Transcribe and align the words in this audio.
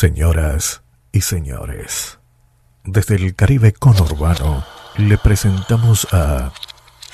Señoras 0.00 0.80
y 1.12 1.20
señores, 1.20 2.20
desde 2.84 3.16
el 3.16 3.34
Caribe 3.34 3.74
conurbano 3.74 4.64
le 4.96 5.18
presentamos 5.18 6.08
a 6.10 6.54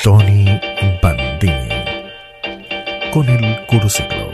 Tony 0.05 0.61
Bandini 1.03 1.69
con 3.13 3.29
el 3.29 3.67
Club. 3.67 4.26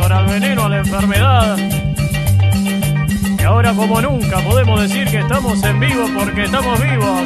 Néstor, 0.00 0.12
al 0.12 0.26
veneno, 0.26 0.64
a 0.64 0.68
la 0.68 0.78
enfermedad. 0.78 1.58
Y 3.38 3.42
ahora 3.42 3.72
como 3.74 4.00
nunca 4.00 4.38
podemos 4.40 4.80
decir 4.80 5.08
que 5.08 5.18
estamos 5.18 5.62
en 5.62 5.80
vivo 5.80 6.06
porque 6.16 6.44
estamos 6.44 6.80
vivos. 6.80 7.22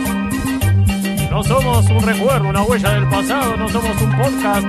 No 1.30 1.42
somos 1.42 1.86
un 1.90 2.02
recuerdo, 2.02 2.48
una 2.48 2.62
huella 2.62 2.90
del 2.90 3.08
pasado, 3.08 3.56
no 3.56 3.68
somos 3.68 4.00
un 4.02 4.16
podcast. 4.16 4.66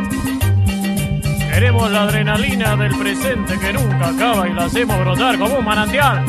Queremos 1.51 1.91
la 1.91 2.03
adrenalina 2.03 2.75
del 2.75 2.95
presente 2.97 3.57
que 3.57 3.73
nunca 3.73 4.09
acaba 4.09 4.47
y 4.47 4.53
la 4.53 4.65
hacemos 4.65 4.99
brotar 4.99 5.39
como 5.39 5.59
un 5.59 5.65
manantial. 5.65 6.25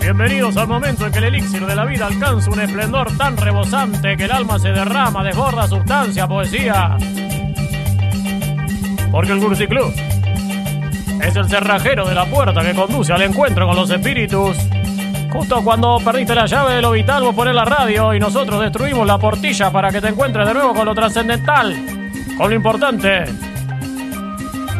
Bienvenidos 0.00 0.56
al 0.56 0.68
momento 0.68 1.06
en 1.06 1.12
que 1.12 1.18
el 1.18 1.24
elixir 1.24 1.66
de 1.66 1.76
la 1.76 1.84
vida 1.84 2.06
alcanza 2.06 2.50
un 2.50 2.60
esplendor 2.60 3.16
tan 3.16 3.36
rebosante 3.36 4.16
que 4.16 4.24
el 4.24 4.32
alma 4.32 4.58
se 4.58 4.70
derrama, 4.70 5.22
desborda 5.22 5.68
sustancia, 5.68 6.26
poesía. 6.26 6.96
Porque 9.10 9.32
el 9.32 9.40
Cursi 9.40 9.66
Club 9.66 9.92
es 11.22 11.36
el 11.36 11.48
cerrajero 11.48 12.06
de 12.06 12.14
la 12.14 12.26
puerta 12.26 12.60
que 12.62 12.74
conduce 12.74 13.12
al 13.12 13.22
encuentro 13.22 13.66
con 13.66 13.76
los 13.76 13.90
espíritus. 13.90 14.56
Justo 15.30 15.62
cuando 15.62 15.98
perdiste 16.04 16.34
la 16.34 16.46
llave 16.46 16.74
de 16.74 16.82
lo 16.82 16.92
vital, 16.92 17.22
vos 17.22 17.34
ponés 17.34 17.54
la 17.54 17.64
radio 17.64 18.14
y 18.14 18.20
nosotros 18.20 18.60
destruimos 18.60 19.06
la 19.06 19.18
portilla 19.18 19.70
para 19.70 19.90
que 19.90 20.00
te 20.00 20.08
encuentres 20.08 20.46
de 20.46 20.54
nuevo 20.54 20.74
con 20.74 20.86
lo 20.86 20.94
trascendental, 20.94 21.76
con 22.36 22.50
lo 22.50 22.56
importante. 22.56 23.24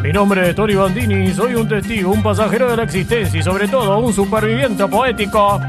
Mi 0.02 0.12
nombre 0.12 0.48
es 0.48 0.54
Tori 0.54 0.74
Bandini, 0.74 1.32
soy 1.34 1.54
un 1.54 1.68
testigo, 1.68 2.12
un 2.12 2.22
pasajero 2.22 2.70
de 2.70 2.76
la 2.76 2.84
existencia 2.84 3.40
y 3.40 3.42
sobre 3.42 3.66
todo 3.66 3.98
un 3.98 4.12
superviviente 4.12 4.86
poético. 4.86 5.60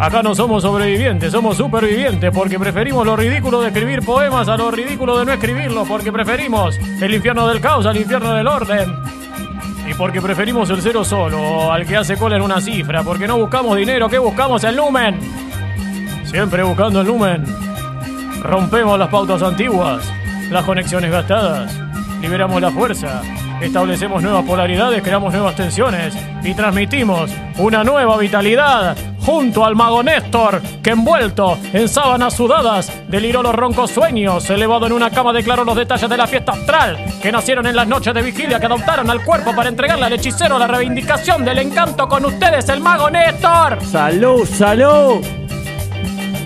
Acá 0.00 0.22
no 0.22 0.34
somos 0.34 0.62
sobrevivientes, 0.62 1.30
somos 1.30 1.58
supervivientes 1.58 2.30
porque 2.32 2.58
preferimos 2.58 3.04
lo 3.04 3.16
ridículo 3.16 3.60
de 3.60 3.66
escribir 3.66 4.00
poemas 4.00 4.48
a 4.48 4.56
lo 4.56 4.70
ridículo 4.70 5.18
de 5.18 5.26
no 5.26 5.32
escribirlos, 5.34 5.86
porque 5.86 6.10
preferimos 6.10 6.78
el 7.02 7.14
infierno 7.14 7.46
del 7.46 7.60
caos 7.60 7.84
al 7.84 7.98
infierno 7.98 8.32
del 8.32 8.46
orden. 8.46 8.94
Y 9.86 9.92
porque 9.92 10.22
preferimos 10.22 10.70
el 10.70 10.80
cero 10.80 11.04
solo 11.04 11.70
al 11.70 11.84
que 11.84 11.98
hace 11.98 12.16
cola 12.16 12.36
en 12.36 12.42
una 12.42 12.62
cifra, 12.62 13.02
porque 13.02 13.28
no 13.28 13.36
buscamos 13.36 13.76
dinero, 13.76 14.08
que 14.08 14.18
buscamos 14.18 14.64
el 14.64 14.76
lumen. 14.76 15.20
Siempre 16.24 16.62
buscando 16.62 17.02
el 17.02 17.06
lumen. 17.06 17.44
Rompemos 18.42 18.98
las 18.98 19.08
pautas 19.10 19.42
antiguas, 19.42 20.10
las 20.50 20.64
conexiones 20.64 21.10
gastadas, 21.10 21.78
liberamos 22.22 22.58
la 22.62 22.70
fuerza, 22.70 23.20
establecemos 23.60 24.22
nuevas 24.22 24.46
polaridades, 24.46 25.02
creamos 25.02 25.30
nuevas 25.34 25.54
tensiones 25.56 26.16
y 26.42 26.54
transmitimos 26.54 27.30
una 27.58 27.84
nueva 27.84 28.16
vitalidad 28.16 28.96
junto 29.30 29.64
al 29.64 29.76
mago 29.76 30.02
Néstor, 30.02 30.60
que 30.82 30.90
envuelto 30.90 31.56
en 31.72 31.88
sábanas 31.88 32.34
sudadas 32.34 32.92
deliró 33.06 33.44
los 33.44 33.54
roncos 33.54 33.92
sueños, 33.92 34.50
elevado 34.50 34.86
en 34.86 34.92
una 34.92 35.08
cama 35.08 35.32
declaró 35.32 35.64
los 35.64 35.76
detalles 35.76 36.10
de 36.10 36.16
la 36.16 36.26
fiesta 36.26 36.50
astral, 36.50 36.98
que 37.22 37.30
nacieron 37.30 37.64
en 37.66 37.76
las 37.76 37.86
noches 37.86 38.12
de 38.12 38.22
vigilia 38.22 38.58
que 38.58 38.66
adoptaron 38.66 39.08
al 39.08 39.24
cuerpo 39.24 39.54
para 39.54 39.68
entregarle 39.68 40.06
al 40.06 40.12
hechicero 40.14 40.58
la 40.58 40.66
reivindicación 40.66 41.44
del 41.44 41.58
encanto 41.58 42.08
con 42.08 42.24
ustedes, 42.24 42.68
el 42.70 42.80
mago 42.80 43.08
Néstor. 43.08 43.78
¡Salud, 43.84 44.44
salud! 44.44 45.24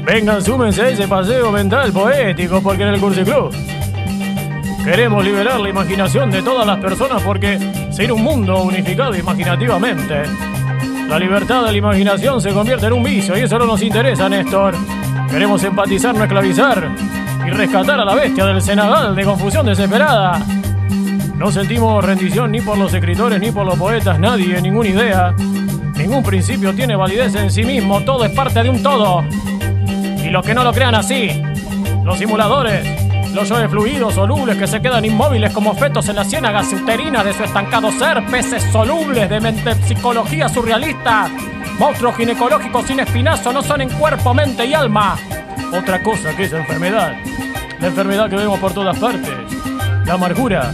Vengan, 0.05 0.45
súmense 0.45 0.83
a 0.83 0.89
ese 0.91 1.09
paseo 1.09 1.51
mental 1.51 1.91
poético, 1.91 2.61
porque 2.61 2.83
en 2.83 2.91
el 2.91 3.01
Cursi 3.01 3.25
Club 3.25 3.51
queremos 4.85 5.25
liberar 5.25 5.59
la 5.59 5.71
imaginación 5.71 6.31
de 6.31 6.43
todas 6.43 6.67
las 6.67 6.79
personas 6.81 7.23
porque 7.23 7.59
ser 7.91 8.13
un 8.13 8.23
mundo 8.23 8.63
unificado 8.63 9.17
imaginativamente. 9.17 10.25
La 11.09 11.19
libertad 11.19 11.65
de 11.65 11.73
la 11.73 11.79
imaginación 11.79 12.41
se 12.41 12.51
convierte 12.51 12.87
en 12.87 12.93
un 12.93 13.03
vicio 13.03 13.37
y 13.37 13.43
eso 13.43 13.59
no 13.59 13.67
nos 13.67 13.83
interesa, 13.83 14.29
Néstor. 14.29 14.75
Queremos 15.31 15.63
empatizar, 15.63 16.15
no 16.15 16.25
esclavizar 16.25 16.91
y 17.47 17.51
rescatar 17.51 18.01
a 18.01 18.05
la 18.05 18.15
bestia 18.15 18.47
del 18.47 18.61
Senegal 18.61 19.15
de 19.15 19.25
confusión 19.25 19.67
desesperada. 19.67 20.41
No 21.37 21.51
sentimos 21.51 22.05
rendición 22.05 22.53
ni 22.53 22.61
por 22.61 22.79
los 22.79 22.93
escritores 22.95 23.41
ni 23.41 23.51
por 23.51 23.67
los 23.67 23.77
poetas, 23.77 24.19
nadie, 24.19 24.61
ninguna 24.63 24.89
idea. 24.89 25.35
Ningún 25.97 26.23
principio 26.23 26.75
tiene 26.75 26.97
validez 26.97 27.35
en 27.35 27.51
sí 27.51 27.65
mismo, 27.65 28.01
todo 28.05 28.25
es 28.25 28.33
parte 28.33 28.63
de 28.63 28.71
un 28.71 28.83
todo. 28.83 29.25
Y 30.25 30.31
los 30.31 30.45
que 30.45 30.55
no 30.55 30.65
lo 30.65 30.73
crean 30.73 30.95
así, 30.95 31.43
los 32.05 32.19
simuladores, 32.19 33.04
los 33.35 33.49
yoes 33.49 33.69
fluidos 33.69 34.15
solubles 34.15 34.57
que 34.57 34.67
se 34.67 34.81
quedan 34.81 35.05
inmóviles 35.05 35.53
como 35.53 35.75
fetos 35.75 36.09
en 36.09 36.17
la 36.17 36.25
ciénaga 36.25 36.63
uterina 36.63 37.25
de 37.25 37.33
su 37.33 37.43
estancado 37.43 37.91
ser, 37.91 38.25
peces 38.27 38.63
solubles 38.71 39.29
de 39.29 39.41
mente 39.41 39.75
psicología 39.87 40.49
surrealista, 40.49 41.29
monstruos 41.79 42.17
ginecológicos 42.17 42.87
sin 42.87 43.01
espinazo 43.01 43.53
no 43.53 43.61
son 43.63 43.81
en 43.81 43.91
cuerpo, 43.91 44.33
mente 44.33 44.65
y 44.65 44.75
alma. 44.75 45.17
Otra 45.77 46.01
cosa 46.01 46.35
que 46.37 46.45
es 46.45 46.53
enfermedad, 46.53 47.15
la 47.81 47.87
enfermedad 47.89 48.31
que 48.31 48.37
vemos 48.37 48.61
por 48.61 48.73
todas 48.73 48.97
partes, 48.99 49.35
la 50.07 50.15
amargura, 50.15 50.73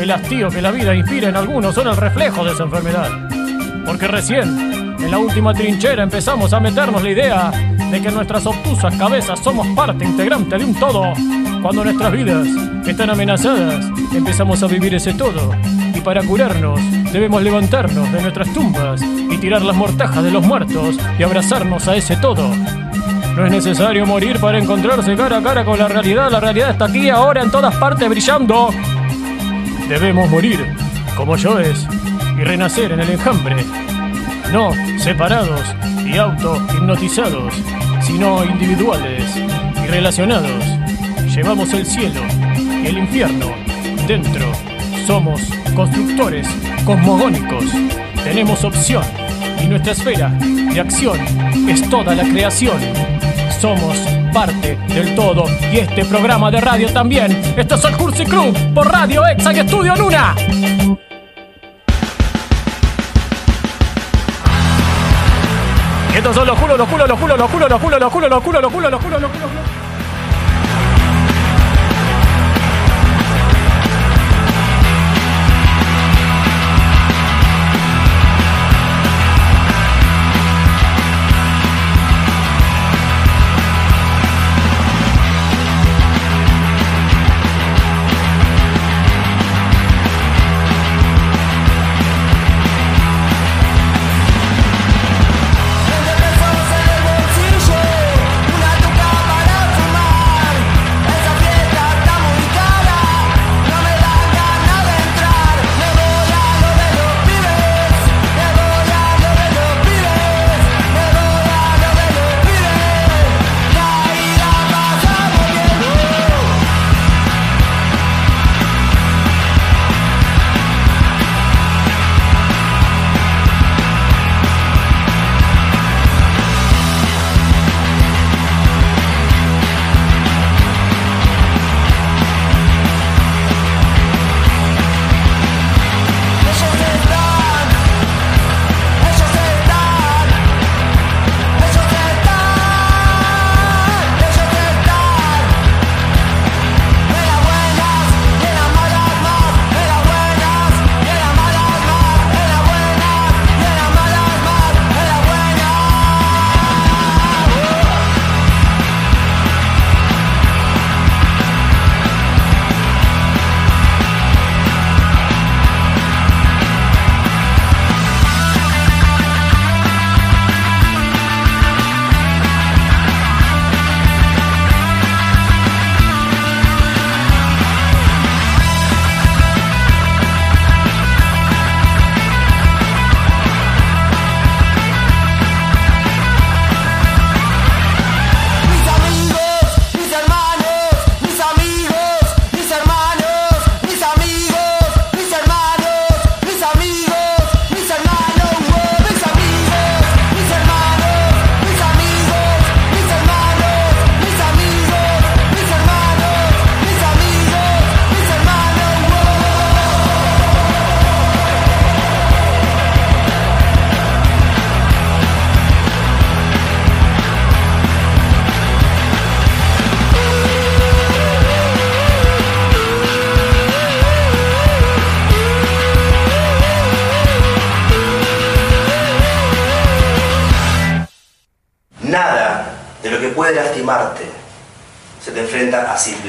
el 0.00 0.10
hastío 0.10 0.48
que 0.48 0.60
la 0.60 0.72
vida 0.72 0.94
inspira 0.94 1.28
en 1.28 1.36
algunos 1.36 1.74
son 1.74 1.86
el 1.86 1.96
reflejo 1.96 2.44
de 2.44 2.52
esa 2.52 2.64
enfermedad. 2.64 3.08
Porque 3.86 4.08
recién, 4.08 4.96
en 4.98 5.10
la 5.10 5.18
última 5.18 5.54
trinchera, 5.54 6.02
empezamos 6.02 6.52
a 6.52 6.58
meternos 6.58 7.02
la 7.02 7.10
idea 7.10 7.50
de 7.90 8.02
que 8.02 8.10
nuestras 8.10 8.44
obtusas 8.46 8.96
cabezas 8.96 9.38
somos 9.38 9.66
parte 9.76 10.04
integrante 10.04 10.58
de 10.58 10.64
un 10.64 10.74
todo. 10.74 11.12
Cuando 11.62 11.84
nuestras 11.84 12.12
vidas 12.12 12.48
están 12.86 13.10
amenazadas, 13.10 13.86
empezamos 14.14 14.62
a 14.62 14.66
vivir 14.66 14.94
ese 14.94 15.12
todo. 15.12 15.52
Y 15.94 16.00
para 16.00 16.22
curarnos, 16.22 16.80
debemos 17.12 17.42
levantarnos 17.42 18.10
de 18.12 18.22
nuestras 18.22 18.52
tumbas 18.54 19.02
y 19.02 19.36
tirar 19.36 19.62
las 19.62 19.76
mortajas 19.76 20.24
de 20.24 20.30
los 20.30 20.44
muertos 20.44 20.96
y 21.18 21.22
abrazarnos 21.22 21.86
a 21.86 21.96
ese 21.96 22.16
todo. 22.16 22.50
No 23.36 23.44
es 23.44 23.52
necesario 23.52 24.06
morir 24.06 24.40
para 24.40 24.58
encontrarse 24.58 25.14
cara 25.16 25.38
a 25.38 25.42
cara 25.42 25.64
con 25.64 25.78
la 25.78 25.88
realidad. 25.88 26.30
La 26.30 26.40
realidad 26.40 26.70
está 26.70 26.86
aquí, 26.86 27.10
ahora, 27.10 27.42
en 27.42 27.50
todas 27.50 27.74
partes, 27.76 28.08
brillando. 28.08 28.70
Debemos 29.88 30.30
morir, 30.30 30.64
como 31.16 31.36
yo 31.36 31.58
es, 31.58 31.86
y 32.38 32.44
renacer 32.44 32.92
en 32.92 33.00
el 33.00 33.10
enjambre. 33.10 33.56
No 34.50 34.72
separados 34.98 35.62
y 36.06 36.16
auto-hipnotizados, 36.16 37.54
sino 38.00 38.44
individuales 38.44 39.36
y 39.36 39.86
relacionados. 39.86 40.69
Llevamos 41.34 41.72
el 41.74 41.86
cielo 41.86 42.20
el 42.84 42.98
infierno 42.98 43.46
dentro. 44.08 44.50
Somos 45.06 45.40
constructores 45.76 46.46
cosmogónicos. 46.84 47.64
Tenemos 48.24 48.64
opción 48.64 49.04
y 49.62 49.66
nuestra 49.66 49.92
esfera 49.92 50.28
de 50.28 50.80
acción 50.80 51.18
es 51.68 51.88
toda 51.88 52.16
la 52.16 52.24
creación. 52.24 52.80
Somos 53.60 53.96
parte 54.32 54.76
del 54.88 55.14
todo 55.14 55.44
y 55.72 55.78
este 55.78 56.04
programa 56.04 56.50
de 56.50 56.60
radio 56.60 56.92
también. 56.92 57.30
Esto 57.56 57.76
es 57.76 57.84
el 57.84 57.96
Cursi 57.96 58.24
Club 58.24 58.56
por 58.74 58.90
Radio 58.90 59.24
Exa 59.28 59.52
y 59.52 59.60
Estudio 59.60 59.94
Luna. 59.94 60.34
Estos 66.12 66.34
son 66.34 66.46
los 66.46 66.58
culos, 66.58 66.76
los 66.76 66.88
culos, 66.88 67.08
los 67.08 67.18
culos, 67.20 67.38
los 67.38 67.50
culos, 67.50 67.70
los 67.70 67.80
culos, 67.80 68.00
los 68.00 68.12
culos, 68.12 68.30
los 68.30 68.42
culos, 68.42 68.62
los 68.62 68.72
culos, 68.72 68.90
los 68.90 69.00
culos, 69.00 69.89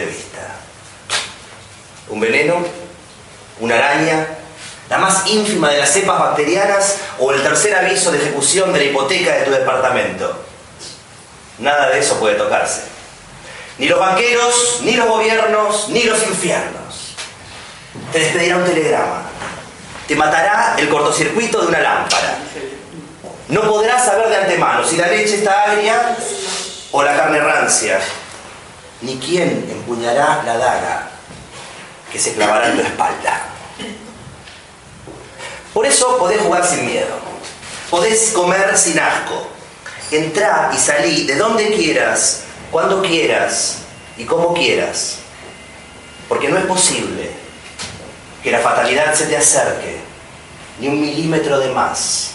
vista. 0.05 0.39
Un 2.09 2.19
veneno, 2.19 2.65
una 3.59 3.75
araña, 3.75 4.27
la 4.89 4.97
más 4.97 5.25
ínfima 5.27 5.69
de 5.69 5.77
las 5.77 5.93
cepas 5.93 6.19
bacterianas 6.19 6.97
o 7.19 7.31
el 7.31 7.41
tercer 7.41 7.75
aviso 7.75 8.11
de 8.11 8.17
ejecución 8.17 8.73
de 8.73 8.79
la 8.79 8.85
hipoteca 8.85 9.33
de 9.33 9.45
tu 9.45 9.51
departamento. 9.51 10.43
Nada 11.59 11.89
de 11.89 11.99
eso 11.99 12.19
puede 12.19 12.35
tocarse. 12.35 12.81
Ni 13.77 13.87
los 13.87 13.99
banqueros, 13.99 14.79
ni 14.81 14.93
los 14.93 15.07
gobiernos, 15.07 15.89
ni 15.89 16.03
los 16.03 16.21
infiernos. 16.23 17.15
Te 18.11 18.19
despedirá 18.19 18.57
un 18.57 18.65
telegrama. 18.65 19.23
Te 20.07 20.15
matará 20.15 20.75
el 20.77 20.89
cortocircuito 20.89 21.61
de 21.61 21.67
una 21.67 21.79
lámpara. 21.79 22.37
No 23.47 23.61
podrás 23.61 24.05
saber 24.05 24.29
de 24.29 24.37
antemano 24.37 24.83
si 24.85 24.97
la 24.97 25.07
leche 25.07 25.35
está 25.35 25.63
agria 25.63 26.17
o 26.91 27.03
la 27.03 27.15
carne 27.15 27.39
rancia, 27.39 27.99
ni 29.01 29.17
quién 29.17 29.67
empuñará 29.69 30.43
la 30.45 30.57
daga 30.57 31.09
que 32.11 32.19
se 32.19 32.33
clavará 32.33 32.69
en 32.69 32.77
tu 32.77 32.81
espalda. 32.81 33.47
Por 35.73 35.85
eso 35.85 36.17
podés 36.17 36.41
jugar 36.41 36.65
sin 36.65 36.85
miedo, 36.85 37.17
podés 37.89 38.31
comer 38.31 38.77
sin 38.77 38.99
asco, 38.99 39.47
entrar 40.11 40.73
y 40.73 40.77
salir 40.77 41.25
de 41.25 41.35
donde 41.35 41.73
quieras, 41.73 42.43
cuando 42.69 43.01
quieras 43.01 43.77
y 44.17 44.25
como 44.25 44.53
quieras, 44.53 45.17
porque 46.27 46.49
no 46.49 46.57
es 46.57 46.65
posible 46.65 47.31
que 48.43 48.51
la 48.51 48.59
fatalidad 48.59 49.13
se 49.13 49.27
te 49.27 49.37
acerque 49.37 49.99
ni 50.79 50.87
un 50.87 50.99
milímetro 50.99 51.59
de 51.59 51.69
más, 51.69 52.31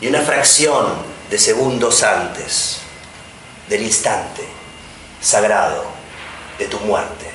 ni 0.00 0.08
una 0.08 0.20
fracción 0.20 0.86
de 1.30 1.38
segundos 1.38 2.02
antes 2.02 2.80
del 3.68 3.82
instante 3.82 4.63
sagrado 5.24 5.84
de 6.58 6.66
tu 6.66 6.78
muerte. 6.80 7.30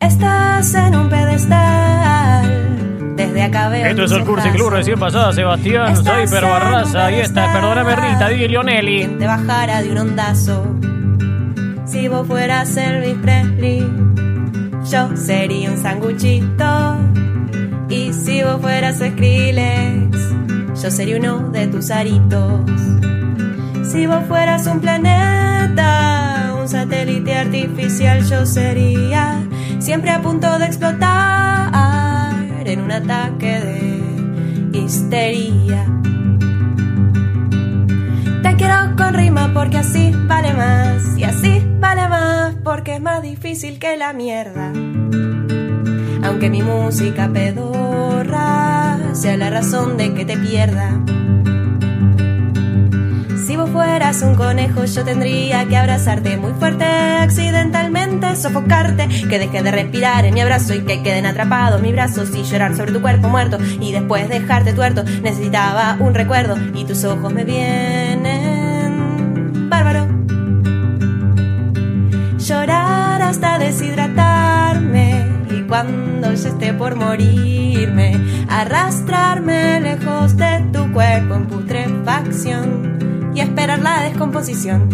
Estás 0.00 0.74
en 0.74 0.96
un 0.96 1.08
pedestal. 1.10 3.14
Desde 3.16 3.42
acá 3.42 3.68
veo 3.68 3.86
Esto 3.86 4.04
es 4.04 4.12
el 4.12 4.24
Cursi 4.24 4.48
hojas. 4.48 4.56
Club 4.56 4.70
recién 4.70 4.98
pasada, 4.98 5.32
Sebastián, 5.32 5.92
Estás 5.92 6.04
soy 6.04 6.26
Per 6.28 6.38
en 6.38 6.44
un 6.44 6.50
Barraza 6.50 7.10
y 7.10 7.14
esta 7.20 7.20
es 7.20 7.28
pedestal. 7.28 7.52
Perdóname 7.52 7.96
Rita, 7.96 8.28
Di 8.28 8.48
Lionelli. 8.48 8.98
Quien 8.98 9.18
te 9.18 9.26
bajara 9.26 9.82
de 9.82 9.90
un 9.90 9.98
ondazo. 9.98 10.66
Si 11.86 12.08
vos 12.08 12.26
fueras 12.26 12.74
Elvis 12.76 13.16
Presley, 13.22 13.80
yo 14.90 15.16
sería 15.16 15.70
un 15.70 15.80
sanguchito. 15.82 16.96
Y 17.90 18.12
si 18.14 18.42
vos 18.42 18.60
fueras 18.60 18.96
Skrillex, 18.96 20.16
yo 20.80 20.90
sería 20.90 21.16
uno 21.16 21.50
de 21.50 21.66
tus 21.66 21.90
aritos. 21.90 22.60
Si 23.84 24.06
vos 24.06 24.24
fueras 24.26 24.66
un 24.66 24.80
planeta, 24.80 26.54
un 26.60 26.68
satélite 26.68 27.34
artificial, 27.34 28.24
yo 28.24 28.44
sería 28.44 29.42
siempre 29.78 30.10
a 30.10 30.20
punto 30.20 30.58
de 30.58 30.66
explotar 30.66 32.34
en 32.64 32.80
un 32.80 32.90
ataque 32.90 33.60
de 33.60 34.78
histeria. 34.78 35.86
Te 38.42 38.56
quiero 38.56 38.96
con 38.96 39.14
rima 39.14 39.52
porque 39.54 39.78
así 39.78 40.12
vale 40.26 40.52
más. 40.54 41.16
Y 41.16 41.24
así 41.24 41.62
vale 41.78 42.08
más 42.08 42.54
porque 42.64 42.96
es 42.96 43.00
más 43.00 43.22
difícil 43.22 43.78
que 43.78 43.96
la 43.96 44.12
mierda. 44.12 44.72
Aunque 46.24 46.50
mi 46.50 46.62
música 46.62 47.30
pedorra 47.32 48.98
sea 49.12 49.36
la 49.36 49.50
razón 49.50 49.96
de 49.96 50.14
que 50.14 50.24
te 50.24 50.36
pierda. 50.36 51.00
Si 53.46 53.56
vos 53.56 53.70
fueras 53.70 54.22
un 54.22 54.34
conejo, 54.34 54.84
yo 54.84 55.04
tendría 55.04 55.66
que 55.66 55.76
abrazarte 55.76 56.36
muy 56.36 56.52
fuerte, 56.54 56.84
accidentalmente 56.84 58.34
sofocarte, 58.36 59.06
que 59.28 59.38
dejes 59.38 59.62
de 59.62 59.70
respirar 59.70 60.24
en 60.24 60.34
mi 60.34 60.40
abrazo 60.40 60.74
y 60.74 60.80
que 60.80 61.02
queden 61.02 61.26
atrapados 61.26 61.80
mis 61.80 61.92
brazos 61.92 62.34
y 62.34 62.42
llorar 62.42 62.74
sobre 62.74 62.92
tu 62.92 63.00
cuerpo 63.00 63.28
muerto 63.28 63.58
y 63.80 63.92
después 63.92 64.28
dejarte 64.28 64.72
tuerto. 64.72 65.04
Necesitaba 65.22 65.96
un 66.00 66.14
recuerdo 66.14 66.56
y 66.74 66.84
tus 66.84 67.04
ojos 67.04 67.32
me 67.32 67.44
vienen 67.44 68.43
cuando 75.74 76.32
yo 76.32 76.48
esté 76.50 76.72
por 76.72 76.94
morirme, 76.94 78.14
arrastrarme 78.48 79.80
lejos 79.80 80.36
de 80.36 80.64
tu 80.72 80.92
cuerpo 80.92 81.34
en 81.34 81.46
putrefacción 81.46 83.32
y 83.34 83.40
esperar 83.40 83.80
la 83.80 84.02
descomposición. 84.02 84.88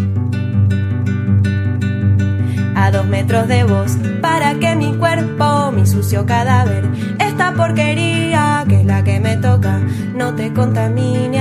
A 2.75 2.91
dos 2.91 3.05
metros 3.05 3.47
de 3.47 3.65
vos, 3.65 3.99
para 4.23 4.55
que 4.55 4.75
mi 4.75 4.95
cuerpo, 4.95 5.71
mi 5.71 5.85
sucio 5.85 6.25
cadáver, 6.25 6.89
esta 7.19 7.53
porquería 7.53 8.65
que 8.67 8.81
es 8.81 8.87
la 8.87 9.05
que 9.05 9.21
me 9.21 9.37
toca, 9.37 9.81
no 10.15 10.35
te 10.35 10.51
contamine 10.55 11.41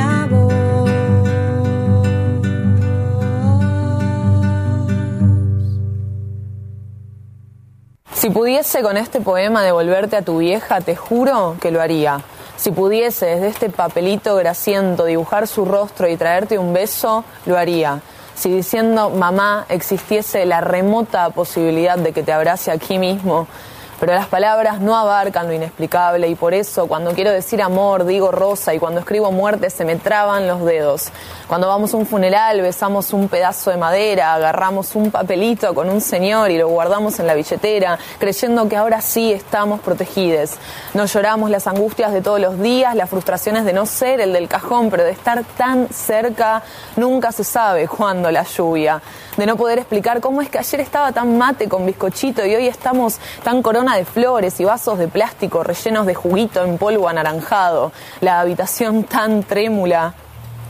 Si 8.29 8.33
pudiese 8.35 8.83
con 8.83 8.95
este 8.95 9.21
poema 9.21 9.63
devolverte 9.63 10.15
a 10.15 10.21
tu 10.21 10.37
vieja, 10.37 10.81
te 10.81 10.95
juro 10.95 11.55
que 11.59 11.71
lo 11.71 11.81
haría. 11.81 12.21
Si 12.57 12.69
pudiese 12.69 13.25
desde 13.25 13.47
este 13.47 13.69
papelito 13.71 14.35
grasiento 14.35 15.05
dibujar 15.05 15.47
su 15.47 15.65
rostro 15.65 16.07
y 16.07 16.15
traerte 16.15 16.59
un 16.59 16.71
beso, 16.71 17.23
lo 17.47 17.57
haría. 17.57 18.01
Si 18.35 18.51
diciendo 18.51 19.09
mamá 19.09 19.65
existiese 19.67 20.45
la 20.45 20.61
remota 20.61 21.31
posibilidad 21.31 21.97
de 21.97 22.13
que 22.13 22.21
te 22.21 22.31
abrace 22.31 22.69
aquí 22.69 22.99
mismo, 22.99 23.47
pero 23.99 24.13
las 24.13 24.27
palabras 24.27 24.79
no 24.79 24.95
abarcan 24.95 25.47
lo 25.47 25.53
inexplicable 25.53 26.27
y 26.27 26.35
por 26.35 26.53
eso 26.53 26.87
cuando 26.87 27.13
quiero 27.13 27.31
decir 27.31 27.61
amor 27.61 28.05
digo 28.05 28.31
rosa 28.31 28.73
y 28.73 28.79
cuando 28.79 28.99
escribo 28.99 29.31
muerte 29.31 29.69
se 29.69 29.85
me 29.85 29.95
traban 29.97 30.47
los 30.47 30.63
dedos. 30.63 31.09
Cuando 31.47 31.67
vamos 31.67 31.93
a 31.93 31.97
un 31.97 32.05
funeral 32.05 32.61
besamos 32.61 33.11
un 33.13 33.27
pedazo 33.27 33.71
de 33.71 33.77
madera, 33.77 34.33
agarramos 34.33 34.95
un 34.95 35.11
papelito 35.11 35.73
con 35.73 35.89
un 35.89 36.01
señor 36.01 36.51
y 36.51 36.57
lo 36.57 36.67
guardamos 36.67 37.19
en 37.19 37.27
la 37.27 37.33
billetera, 37.33 37.97
creyendo 38.19 38.69
que 38.69 38.77
ahora 38.77 39.01
sí 39.01 39.31
estamos 39.33 39.79
protegidos. 39.81 40.51
No 40.93 41.05
lloramos 41.05 41.49
las 41.49 41.67
angustias 41.67 42.13
de 42.13 42.21
todos 42.21 42.39
los 42.39 42.59
días, 42.59 42.95
las 42.95 43.09
frustraciones 43.09 43.65
de 43.65 43.73
no 43.73 43.85
ser 43.85 44.21
el 44.21 44.33
del 44.33 44.47
cajón, 44.47 44.89
pero 44.89 45.03
de 45.03 45.11
estar 45.11 45.43
tan 45.57 45.89
cerca, 45.89 46.63
nunca 46.95 47.31
se 47.31 47.43
sabe 47.43 47.87
cuándo 47.87 48.31
la 48.31 48.43
lluvia. 48.43 49.01
De 49.37 49.45
no 49.45 49.55
poder 49.55 49.79
explicar 49.79 50.19
cómo 50.19 50.41
es 50.41 50.49
que 50.49 50.59
ayer 50.59 50.81
estaba 50.81 51.11
tan 51.11 51.37
mate 51.37 51.69
con 51.69 51.85
bizcochito 51.85 52.45
y 52.45 52.55
hoy 52.55 52.67
estamos 52.67 53.19
tan 53.43 53.61
corona 53.61 53.88
de 53.95 54.05
flores 54.05 54.59
y 54.59 54.65
vasos 54.65 54.97
de 54.97 55.07
plástico 55.07 55.63
rellenos 55.63 56.05
de 56.05 56.15
juguito 56.15 56.63
en 56.63 56.77
polvo 56.77 57.07
anaranjado. 57.07 57.91
La 58.21 58.39
habitación 58.39 59.03
tan 59.03 59.43
trémula. 59.43 60.13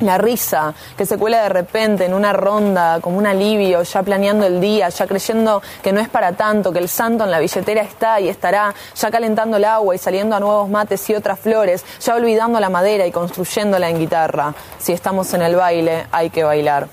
La 0.02 0.18
risa 0.18 0.74
que 0.98 1.06
se 1.06 1.18
cuela 1.18 1.44
de 1.44 1.50
repente 1.50 2.06
en 2.06 2.14
una 2.14 2.32
ronda, 2.32 3.02
como 3.02 3.18
un 3.18 3.28
alivio, 3.28 3.84
ya 3.84 4.02
planeando 4.02 4.46
el 4.46 4.62
día, 4.62 4.88
ya 4.88 5.06
creyendo 5.06 5.62
que 5.84 5.92
no 5.92 6.00
es 6.00 6.08
para 6.08 6.32
tanto, 6.32 6.72
que 6.72 6.80
el 6.80 6.88
santo 6.88 7.26
en 7.26 7.32
la 7.32 7.40
billetera 7.40 7.82
está 7.82 8.18
y 8.22 8.30
estará, 8.30 8.74
ya 8.96 9.12
calentando 9.12 9.58
el 9.58 9.66
agua 9.66 9.94
y 9.94 9.98
saliendo 9.98 10.38
a 10.38 10.40
nuevos 10.40 10.70
mates 10.70 11.10
y 11.10 11.16
otras 11.16 11.38
flores, 11.40 11.84
ya 12.00 12.16
olvidando 12.16 12.62
la 12.62 12.70
madera 12.70 13.06
y 13.06 13.12
construyéndola 13.12 13.90
en 13.90 14.00
guitarra. 14.00 14.54
Si 14.78 14.94
estamos 14.94 15.34
en 15.34 15.42
el 15.42 15.58
baile, 15.58 16.08
hay 16.14 16.30
que 16.30 16.46
bailar. 16.46 16.88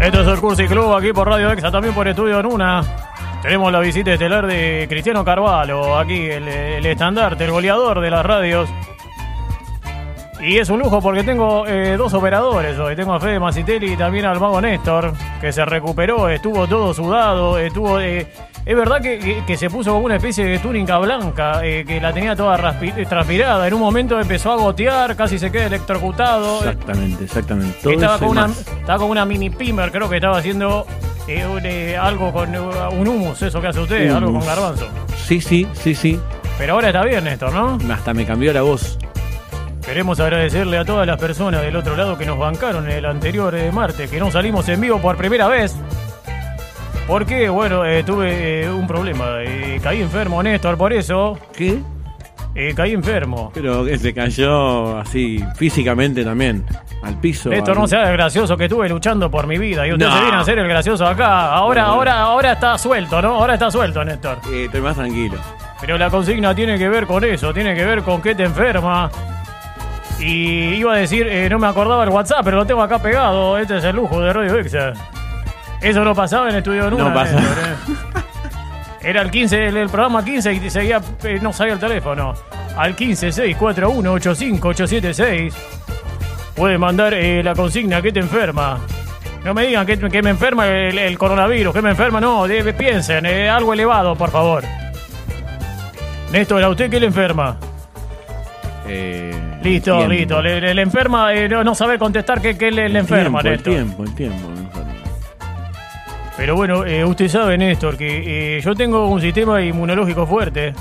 Esto 0.00 0.20
es 0.20 0.28
el 0.28 0.40
Cursi 0.40 0.66
Club 0.68 0.94
aquí 0.94 1.12
por 1.12 1.28
Radio 1.28 1.50
Exa, 1.50 1.72
también 1.72 1.92
por 1.92 2.06
Estudio 2.06 2.40
Nuna. 2.40 2.82
Tenemos 3.42 3.72
la 3.72 3.80
visita 3.80 4.12
estelar 4.12 4.46
de 4.46 4.86
Cristiano 4.88 5.24
Carvalho, 5.24 5.98
aquí 5.98 6.26
el, 6.30 6.46
el 6.46 6.86
estandarte, 6.86 7.44
el 7.44 7.50
goleador 7.50 8.00
de 8.00 8.10
las 8.10 8.24
radios. 8.24 8.70
Y 10.40 10.58
es 10.58 10.68
un 10.70 10.78
lujo 10.78 11.00
porque 11.00 11.24
tengo 11.24 11.66
eh, 11.66 11.96
dos 11.96 12.14
operadores 12.14 12.78
hoy. 12.78 12.94
Tengo 12.94 13.14
a 13.14 13.20
Fede 13.20 13.40
Macitelli 13.40 13.92
y 13.94 13.96
también 13.96 14.24
al 14.24 14.38
mago 14.38 14.60
Néstor, 14.60 15.12
que 15.40 15.52
se 15.52 15.64
recuperó, 15.64 16.28
estuvo 16.28 16.66
todo 16.66 16.94
sudado, 16.94 17.58
estuvo... 17.58 17.98
eh, 18.00 18.26
es 18.64 18.76
verdad 18.76 19.00
que, 19.00 19.18
que- 19.18 19.42
que 19.46 19.56
se 19.56 19.70
puso 19.70 19.92
como 19.94 20.04
una 20.04 20.16
especie 20.16 20.44
de 20.44 20.58
túnica 20.58 20.98
blanca, 20.98 21.64
eh, 21.64 21.84
que 21.86 22.00
la 22.00 22.12
tenía 22.12 22.36
toda 22.36 22.56
transpirada. 23.08 23.66
En 23.66 23.74
un 23.74 23.80
momento 23.80 24.20
empezó 24.20 24.52
a 24.52 24.56
gotear, 24.56 25.16
casi 25.16 25.38
se 25.38 25.50
queda 25.50 25.66
electrocutado. 25.66 26.58
Exactamente, 26.58 27.24
exactamente. 27.24 27.78
Todo 27.82 27.92
estaba, 27.94 28.18
con 28.18 28.28
una, 28.28 28.46
estaba 28.46 28.98
con 28.98 29.10
una 29.10 29.24
mini 29.24 29.48
pimer, 29.50 29.90
creo 29.90 30.08
que 30.10 30.16
estaba 30.16 30.36
haciendo 30.38 30.86
eh, 31.26 31.46
un, 31.46 31.64
eh, 31.64 31.96
algo 31.96 32.30
con 32.32 32.54
un 32.54 33.08
humus, 33.08 33.40
eso 33.42 33.60
que 33.60 33.68
hace 33.68 33.80
usted, 33.80 34.10
algo 34.10 34.32
con 34.34 34.46
garbanzo. 34.46 34.86
Sí, 35.16 35.40
sí, 35.40 35.66
sí, 35.72 35.94
sí. 35.94 36.20
Pero 36.58 36.74
ahora 36.74 36.88
está 36.88 37.04
bien, 37.04 37.24
Néstor, 37.24 37.52
¿no? 37.52 37.78
Hasta 37.92 38.12
me 38.12 38.26
cambió 38.26 38.52
la 38.52 38.62
voz. 38.62 38.98
Queremos 39.88 40.20
agradecerle 40.20 40.76
a 40.76 40.84
todas 40.84 41.06
las 41.06 41.18
personas 41.18 41.62
del 41.62 41.74
otro 41.74 41.96
lado 41.96 42.18
que 42.18 42.26
nos 42.26 42.38
bancaron 42.38 42.88
el 42.90 43.06
anterior 43.06 43.54
eh, 43.54 43.72
martes, 43.72 44.10
que 44.10 44.20
no 44.20 44.30
salimos 44.30 44.68
en 44.68 44.80
vivo 44.82 45.00
por 45.00 45.16
primera 45.16 45.48
vez. 45.48 45.74
Porque, 47.06 47.48
bueno, 47.48 47.86
eh, 47.86 48.04
tuve 48.04 48.64
eh, 48.64 48.70
un 48.70 48.86
problema. 48.86 49.42
eh, 49.42 49.80
caí 49.82 50.02
enfermo, 50.02 50.42
Néstor, 50.42 50.76
por 50.76 50.92
eso. 50.92 51.38
¿Qué? 51.56 51.78
caí 52.74 52.92
enfermo. 52.92 53.50
Pero 53.54 53.84
que 53.84 53.96
se 53.98 54.12
cayó 54.12 54.98
así 54.98 55.42
físicamente 55.56 56.22
también, 56.24 56.66
al 57.02 57.18
piso. 57.18 57.48
Néstor, 57.48 57.76
al- 57.76 57.80
no 57.82 57.86
sea 57.88 58.08
el 58.10 58.12
gracioso 58.12 58.56
que 58.58 58.64
estuve 58.64 58.88
luchando 58.90 59.30
por 59.30 59.46
mi 59.46 59.56
vida. 59.58 59.86
Y 59.86 59.92
usted 59.92 60.06
No. 60.06 60.12
se 60.14 60.20
viene 60.20 60.36
a 60.36 60.40
hacer 60.40 60.58
el 60.58 60.68
gracioso 60.68 61.06
acá. 61.06 61.52
Ahora, 61.54 61.84
ahora, 61.84 62.20
ahora 62.20 62.52
está 62.52 62.76
suelto, 62.76 63.22
¿no? 63.22 63.36
Ahora 63.36 63.54
está 63.54 63.70
suelto, 63.70 64.04
Néstor. 64.04 64.38
Estoy 64.52 64.80
más 64.82 64.96
tranquilo. 64.96 65.36
Pero 65.80 65.96
la 65.96 66.10
consigna 66.10 66.54
tiene 66.54 66.76
que 66.78 66.88
ver 66.88 67.06
con 67.06 67.24
eso, 67.24 67.54
tiene 67.54 67.74
que 67.74 67.84
ver 67.86 68.02
con 68.02 68.20
que 68.20 68.34
te 68.34 68.42
enferma. 68.44 69.08
Y 70.20 70.74
iba 70.74 70.94
a 70.94 70.96
decir, 70.96 71.26
eh, 71.28 71.48
no 71.48 71.58
me 71.58 71.66
acordaba 71.68 72.02
el 72.04 72.10
WhatsApp, 72.10 72.40
pero 72.44 72.56
lo 72.58 72.66
tengo 72.66 72.82
acá 72.82 72.98
pegado. 72.98 73.56
Este 73.58 73.78
es 73.78 73.84
el 73.84 73.96
lujo 73.96 74.20
de 74.20 74.32
Radio 74.32 74.56
Exa. 74.58 74.92
Eso 75.80 76.04
no 76.04 76.14
pasaba 76.14 76.48
en 76.50 76.56
Estudio 76.56 76.90
Luna. 76.90 77.04
No 77.04 77.14
pasa. 77.14 77.34
Néstor, 77.36 77.58
eh. 77.64 79.08
Era 79.10 79.22
el 79.22 79.30
15, 79.30 79.68
el, 79.68 79.76
el 79.76 79.88
programa 79.88 80.24
15 80.24 80.52
y 80.54 80.70
seguía, 80.70 81.00
eh, 81.22 81.38
no 81.40 81.52
sabía 81.52 81.74
el 81.74 81.78
teléfono. 81.78 82.34
Al 82.76 82.94
15 82.96 83.30
641 83.32 84.12
85876 84.12 85.54
Puede 86.56 86.78
mandar 86.78 87.14
eh, 87.14 87.42
la 87.44 87.54
consigna 87.54 88.02
que 88.02 88.10
te 88.10 88.18
enferma. 88.18 88.78
No 89.44 89.54
me 89.54 89.66
digan 89.68 89.86
que, 89.86 89.96
que 89.96 90.20
me 90.22 90.30
enferma 90.30 90.66
el, 90.66 90.98
el 90.98 91.16
coronavirus, 91.16 91.72
que 91.72 91.80
me 91.80 91.90
enferma, 91.90 92.20
no, 92.20 92.48
de- 92.48 92.72
piensen, 92.74 93.24
eh, 93.24 93.48
algo 93.48 93.72
elevado, 93.72 94.16
por 94.16 94.30
favor. 94.32 94.64
Néstor, 96.32 96.62
¿a 96.64 96.68
usted 96.68 96.90
qué 96.90 96.98
le 96.98 97.06
enferma? 97.06 97.56
Eh, 98.88 99.32
Listo, 99.62 100.06
listo. 100.06 100.40
Le, 100.40 100.60
le- 100.60 100.74
le 100.74 100.82
enferma, 100.82 101.34
eh, 101.34 101.48
no, 101.48 101.64
no 101.64 101.74
sabe 101.74 101.98
contestar 101.98 102.40
qué, 102.40 102.56
qué 102.56 102.70
le, 102.70 102.88
le 102.88 103.00
enferma, 103.00 103.40
el 103.40 103.50
Néstor. 103.52 103.72
tiempo, 103.74 104.02
el 104.04 104.14
tiempo, 104.14 104.48
enferma. 104.48 104.92
Pero 106.36 106.54
bueno, 106.54 106.84
eh, 106.84 107.04
usted 107.04 107.28
sabe, 107.28 107.58
Néstor, 107.58 107.96
que 107.96 108.56
eh, 108.58 108.60
yo 108.60 108.74
tengo 108.74 109.08
un 109.08 109.20
sistema 109.20 109.60
inmunológico 109.60 110.26
fuerte. 110.26 110.72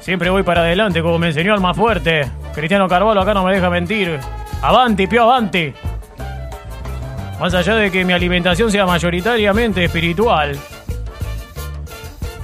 Siempre 0.00 0.30
voy 0.30 0.42
para 0.42 0.62
adelante, 0.62 1.02
como 1.02 1.18
me 1.18 1.28
enseñó 1.28 1.54
el 1.54 1.60
más 1.60 1.76
fuerte. 1.76 2.26
Cristiano 2.54 2.88
Carvalho 2.88 3.20
acá 3.20 3.34
no 3.34 3.44
me 3.44 3.52
deja 3.54 3.68
mentir. 3.70 4.18
Avanti, 4.62 5.06
pio, 5.06 5.22
avanti. 5.24 5.72
Más 7.40 7.52
allá 7.52 7.74
de 7.74 7.90
que 7.90 8.04
mi 8.04 8.12
alimentación 8.14 8.70
sea 8.70 8.86
mayoritariamente 8.86 9.84
espiritual. 9.84 10.56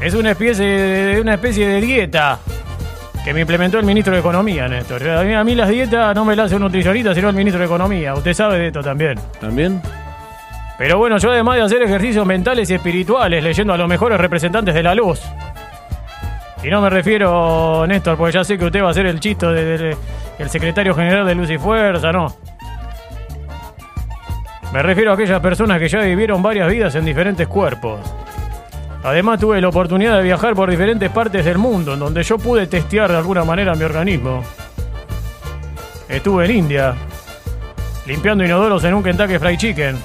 Es 0.02 0.14
una 0.14 0.32
especie 0.32 0.66
de, 0.66 1.20
una 1.20 1.34
especie 1.34 1.66
de 1.68 1.80
dieta 1.80 2.38
que 3.24 3.34
me 3.34 3.40
implementó 3.40 3.78
el 3.78 3.84
ministro 3.84 4.14
de 4.14 4.20
Economía, 4.20 4.66
Néstor. 4.68 5.06
A 5.08 5.22
mí, 5.22 5.34
a 5.34 5.44
mí 5.44 5.54
las 5.54 5.68
dietas 5.68 6.14
no 6.14 6.24
me 6.24 6.34
las 6.34 6.46
hace 6.46 6.56
un 6.56 6.62
nutricionista, 6.62 7.14
sino 7.14 7.28
el 7.28 7.36
ministro 7.36 7.60
de 7.60 7.66
Economía. 7.66 8.14
Usted 8.14 8.32
sabe 8.32 8.58
de 8.58 8.66
esto 8.68 8.82
también. 8.82 9.18
¿También? 9.40 9.82
Pero 10.78 10.96
bueno, 10.96 11.18
yo 11.18 11.30
además 11.30 11.56
de 11.56 11.62
hacer 11.62 11.82
ejercicios 11.82 12.26
mentales 12.26 12.70
y 12.70 12.74
espirituales, 12.74 13.44
leyendo 13.44 13.74
a 13.74 13.76
los 13.76 13.86
mejores 13.86 14.18
representantes 14.18 14.74
de 14.74 14.82
la 14.82 14.94
luz. 14.94 15.20
Y 16.62 16.68
no 16.68 16.80
me 16.80 16.88
refiero, 16.88 17.86
Néstor, 17.86 18.16
porque 18.16 18.32
ya 18.32 18.44
sé 18.44 18.56
que 18.56 18.64
usted 18.64 18.82
va 18.82 18.90
a 18.90 18.94
ser 18.94 19.06
el 19.06 19.20
chisto 19.20 19.52
del 19.52 19.96
secretario 20.48 20.94
general 20.94 21.26
de 21.26 21.34
Luz 21.34 21.50
y 21.50 21.58
Fuerza, 21.58 22.12
no. 22.12 22.34
Me 24.72 24.82
refiero 24.82 25.10
a 25.10 25.14
aquellas 25.14 25.40
personas 25.40 25.78
que 25.78 25.88
ya 25.88 26.00
vivieron 26.00 26.42
varias 26.42 26.70
vidas 26.70 26.94
en 26.94 27.04
diferentes 27.04 27.48
cuerpos. 27.48 28.00
Además 29.02 29.40
tuve 29.40 29.60
la 29.60 29.68
oportunidad 29.68 30.16
de 30.18 30.22
viajar 30.22 30.54
por 30.54 30.70
diferentes 30.70 31.10
partes 31.10 31.44
del 31.44 31.56
mundo, 31.56 31.94
en 31.94 32.00
donde 32.00 32.22
yo 32.22 32.36
pude 32.38 32.66
testear 32.66 33.10
de 33.10 33.16
alguna 33.16 33.44
manera 33.44 33.74
mi 33.74 33.84
organismo. 33.84 34.42
Estuve 36.08 36.44
en 36.44 36.50
India, 36.50 36.94
limpiando 38.06 38.44
inodoros 38.44 38.84
en 38.84 38.94
un 38.94 39.02
Kentucky 39.02 39.38
Fried 39.38 39.58
Chicken. 39.58 39.96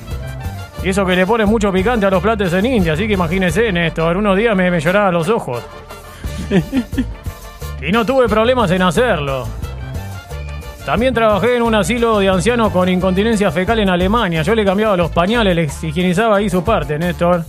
Y 0.84 0.90
eso 0.90 1.06
que 1.06 1.16
le 1.16 1.26
pone 1.26 1.46
mucho 1.46 1.74
picante 1.74 2.06
a 2.06 2.10
los 2.10 2.22
platos 2.22 2.54
en 2.54 2.66
India, 2.66 2.94
así 2.94 3.08
que 3.08 3.14
imagínese, 3.14 3.72
Néstor, 3.72 4.16
unos 4.16 4.38
días 4.38 4.56
me, 4.56 4.72
me 4.72 4.80
lloraban 4.80 5.14
los 5.14 5.28
ojos. 5.28 5.62
y 7.82 7.92
no 7.92 8.06
tuve 8.06 8.30
problemas 8.30 8.72
en 8.72 8.82
hacerlo. 8.84 9.48
También 10.86 11.14
trabajé 11.16 11.58
en 11.58 11.64
un 11.64 11.74
asilo 11.74 12.20
de 12.20 12.30
ancianos 12.30 12.72
con 12.72 12.88
incontinencia 12.88 13.52
fecal 13.52 13.80
en 13.80 13.90
Alemania. 13.90 14.44
Yo 14.44 14.54
le 14.54 14.64
cambiaba 14.64 14.96
los 14.96 15.10
pañales, 15.10 15.56
les 15.56 15.84
higienizaba 15.84 16.38
ahí 16.38 16.50
su 16.50 16.64
parte, 16.64 17.00
Néstor. 17.00 17.44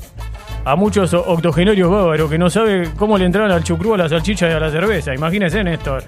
A 0.66 0.74
muchos 0.76 1.14
octogenarios 1.14 1.88
bávaros 1.90 2.28
que 2.28 2.36
no 2.38 2.50
sabe 2.50 2.90
cómo 2.98 3.16
le 3.16 3.24
entraron 3.24 3.52
al 3.52 3.62
chucrú, 3.62 3.94
a 3.94 3.96
la 3.98 4.08
salchicha 4.08 4.48
y 4.48 4.52
a 4.52 4.58
la 4.60 4.68
cerveza. 4.70 5.14
Imagínese, 5.14 5.62
Néstor. 5.62 6.02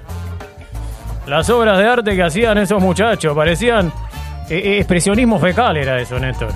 Las 1.26 1.48
obras 1.50 1.78
de 1.78 1.86
arte 1.86 2.16
que 2.16 2.22
hacían 2.24 2.58
esos 2.58 2.82
muchachos 2.82 3.34
parecían 3.36 3.86
eh, 4.50 4.56
eh, 4.58 4.78
expresionismo 4.78 5.38
fecal, 5.38 5.76
era 5.76 6.00
eso, 6.00 6.18
Néstor. 6.18 6.48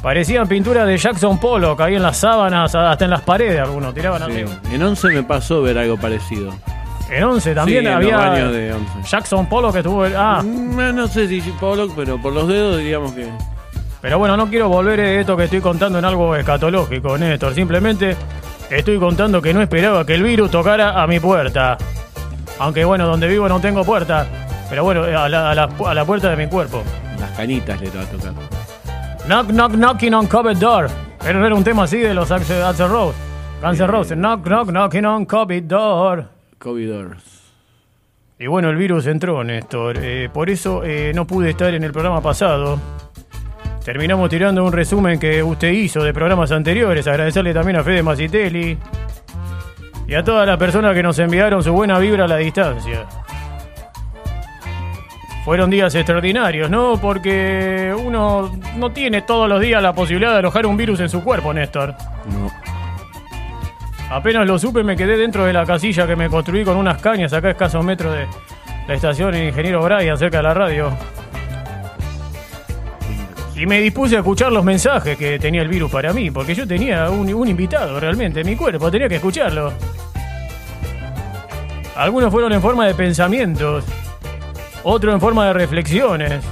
Parecían 0.00 0.46
pinturas 0.48 0.86
de 0.86 0.96
Jackson 0.96 1.38
Pollock 1.38 1.80
ahí 1.80 1.94
en 1.96 2.02
las 2.02 2.16
sábanas, 2.18 2.74
hasta 2.74 3.04
en 3.04 3.10
las 3.10 3.22
paredes 3.22 3.60
algunos, 3.60 3.94
tiraban 3.94 4.22
Sí. 4.30 4.42
así. 4.42 4.74
En 4.74 4.82
11 4.82 5.08
me 5.08 5.22
pasó 5.22 5.62
ver 5.62 5.78
algo 5.78 5.96
parecido. 5.96 6.52
En 7.10 7.24
11 7.24 7.54
también 7.54 7.82
Sí, 7.82 7.86
en 7.88 7.92
había 7.94 8.12
los 8.16 8.20
baños 8.26 8.52
de 8.52 8.72
11. 8.72 8.92
Jackson 9.10 9.46
Pollock 9.48 9.72
que 9.72 9.78
estuvo... 9.78 10.04
Ah, 10.16 10.42
Mm, 10.42 10.94
No 10.94 11.06
sé 11.08 11.26
si 11.28 11.40
Pollock, 11.60 11.92
pero 11.96 12.20
por 12.20 12.32
los 12.32 12.46
dedos 12.48 12.78
diríamos 12.78 13.12
que... 13.12 13.28
pero 14.02 14.18
bueno, 14.18 14.36
no 14.36 14.48
quiero 14.50 14.68
volver 14.68 15.00
esto 15.00 15.36
que 15.36 15.44
estoy 15.44 15.60
contando 15.60 15.98
en 15.98 16.04
algo 16.04 16.36
escatológico, 16.36 17.16
Néstor. 17.16 17.54
Simplemente 17.54 18.16
estoy 18.68 18.98
contando 18.98 19.40
que 19.40 19.54
no 19.54 19.62
esperaba 19.62 20.04
que 20.04 20.14
el 20.14 20.22
virus 20.22 20.50
tocara 20.50 21.00
a 21.02 21.06
mi 21.06 21.20
puerta. 21.20 21.78
Aunque 22.58 22.84
bueno, 22.84 23.06
donde 23.06 23.28
vivo 23.28 23.48
no 23.48 23.60
tengo 23.60 23.84
puerta. 23.84 24.26
Pero 24.68 24.84
bueno, 24.84 25.02
a 25.04 25.28
la, 25.28 25.50
a 25.50 25.54
la- 25.54 25.68
a 25.86 25.94
la 25.94 26.04
puerta 26.04 26.28
de 26.30 26.36
mi 26.36 26.46
cuerpo. 26.50 26.82
Las 27.20 27.30
canitas 27.32 27.80
le 27.80 27.90
va 27.90 28.02
a 28.02 28.06
tocar. 28.06 28.32
Knock, 29.26 29.48
knock, 29.50 29.72
knocking 29.74 30.14
on 30.14 30.26
covered 30.26 30.56
door. 30.58 30.88
Era 31.24 31.46
era 31.46 31.54
un 31.54 31.62
tema 31.62 31.84
así 31.84 31.98
de 31.98 32.12
los 32.12 32.30
Axel 32.30 32.60
Rose. 32.88 33.16
Guns 33.62 33.78
N' 33.78 33.86
Roses. 33.86 34.16
Knock, 34.18 34.44
knock, 34.44 34.68
knocking 34.70 35.04
on 35.06 35.24
covered 35.26 35.64
door. 35.64 36.28
COVID 36.58 36.88
doors. 36.90 37.22
Y 38.38 38.48
bueno, 38.48 38.70
el 38.70 38.76
virus 38.76 39.06
entró, 39.06 39.44
Néstor. 39.44 39.98
Eh, 40.00 40.28
por 40.32 40.50
eso 40.50 40.82
eh, 40.82 41.12
no 41.14 41.26
pude 41.26 41.50
estar 41.50 41.72
en 41.72 41.84
el 41.84 41.92
programa 41.92 42.20
pasado. 42.20 42.80
Terminamos 43.84 44.30
tirando 44.30 44.64
un 44.64 44.72
resumen 44.72 45.18
que 45.18 45.42
usted 45.42 45.70
hizo 45.72 46.04
de 46.04 46.12
programas 46.12 46.52
anteriores. 46.52 47.06
Agradecerle 47.08 47.52
también 47.52 47.78
a 47.78 47.82
Fede 47.82 48.02
Macitelli. 48.02 48.78
Y 50.06 50.14
a 50.14 50.22
todas 50.22 50.46
las 50.46 50.56
personas 50.56 50.94
que 50.94 51.02
nos 51.02 51.18
enviaron 51.18 51.62
su 51.62 51.72
buena 51.72 51.98
vibra 51.98 52.24
a 52.24 52.28
la 52.28 52.36
distancia. 52.36 53.06
Fueron 55.44 55.70
días 55.70 55.92
extraordinarios, 55.96 56.70
¿no? 56.70 56.96
Porque 57.00 57.92
uno 57.98 58.52
no 58.76 58.92
tiene 58.92 59.22
todos 59.22 59.48
los 59.48 59.60
días 59.60 59.82
la 59.82 59.92
posibilidad 59.92 60.32
de 60.32 60.38
alojar 60.38 60.66
un 60.66 60.76
virus 60.76 61.00
en 61.00 61.08
su 61.08 61.24
cuerpo, 61.24 61.52
Néstor. 61.52 61.94
No. 62.26 62.48
Apenas 64.10 64.46
lo 64.46 64.58
supe, 64.58 64.84
me 64.84 64.94
quedé 64.94 65.16
dentro 65.16 65.44
de 65.44 65.52
la 65.52 65.66
casilla 65.66 66.06
que 66.06 66.14
me 66.14 66.28
construí 66.28 66.64
con 66.64 66.76
unas 66.76 67.00
cañas 67.00 67.32
acá 67.32 67.48
a 67.48 67.50
escasos 67.52 67.84
metros 67.84 68.14
de 68.14 68.26
la 68.86 68.94
estación 68.94 69.34
Ingeniero 69.34 69.82
Brian, 69.82 70.16
cerca 70.16 70.36
de 70.36 70.42
la 70.44 70.54
radio. 70.54 70.92
Y 73.54 73.66
me 73.66 73.80
dispuse 73.80 74.16
a 74.16 74.20
escuchar 74.20 74.50
los 74.50 74.64
mensajes 74.64 75.16
que 75.16 75.38
tenía 75.38 75.62
el 75.62 75.68
virus 75.68 75.90
para 75.90 76.12
mí, 76.12 76.30
porque 76.30 76.54
yo 76.54 76.66
tenía 76.66 77.10
un, 77.10 77.32
un 77.32 77.48
invitado 77.48 78.00
realmente 78.00 78.40
en 78.40 78.46
mi 78.46 78.56
cuerpo, 78.56 78.90
tenía 78.90 79.08
que 79.08 79.16
escucharlo. 79.16 79.72
Algunos 81.96 82.30
fueron 82.32 82.52
en 82.52 82.62
forma 82.62 82.86
de 82.86 82.94
pensamientos, 82.94 83.84
otros 84.82 85.12
en 85.12 85.20
forma 85.20 85.46
de 85.46 85.52
reflexiones, 85.52 86.42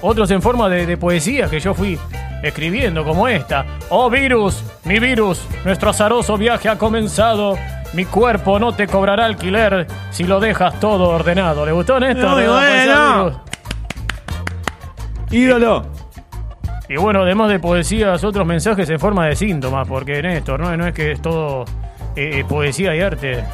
otros 0.00 0.30
en 0.30 0.40
forma 0.40 0.68
de, 0.70 0.86
de 0.86 0.96
poesías 0.96 1.50
que 1.50 1.60
yo 1.60 1.74
fui 1.74 1.98
escribiendo, 2.42 3.04
como 3.04 3.28
esta. 3.28 3.66
Oh 3.90 4.08
virus, 4.08 4.64
mi 4.84 4.98
virus, 4.98 5.42
nuestro 5.64 5.90
azaroso 5.90 6.36
viaje 6.38 6.68
ha 6.68 6.78
comenzado. 6.78 7.58
Mi 7.92 8.04
cuerpo 8.04 8.58
no 8.60 8.72
te 8.72 8.86
cobrará 8.86 9.26
alquiler 9.26 9.86
si 10.10 10.22
lo 10.22 10.38
dejas 10.38 10.78
todo 10.78 11.08
ordenado. 11.08 11.66
¿Le 11.66 11.72
gustó, 11.72 11.98
Néstor? 11.98 12.30
Muy 12.30 12.42
¿Le 12.42 12.48
gustó 12.48 12.62
ese 12.62 12.86
bueno. 12.86 13.49
¡Ídolo! 15.30 15.86
Y 16.88 16.96
bueno, 16.96 17.22
además 17.22 17.50
de 17.50 17.60
poesías, 17.60 18.24
otros 18.24 18.44
mensajes 18.46 18.88
en 18.90 18.98
forma 18.98 19.26
de 19.26 19.36
síntomas, 19.36 19.86
porque 19.86 20.20
Néstor, 20.20 20.58
no, 20.60 20.76
no 20.76 20.86
es 20.88 20.92
que 20.92 21.12
es 21.12 21.22
todo 21.22 21.64
eh, 22.16 22.40
eh, 22.40 22.44
poesía 22.48 22.94
y 22.96 23.00
arte. 23.00 23.44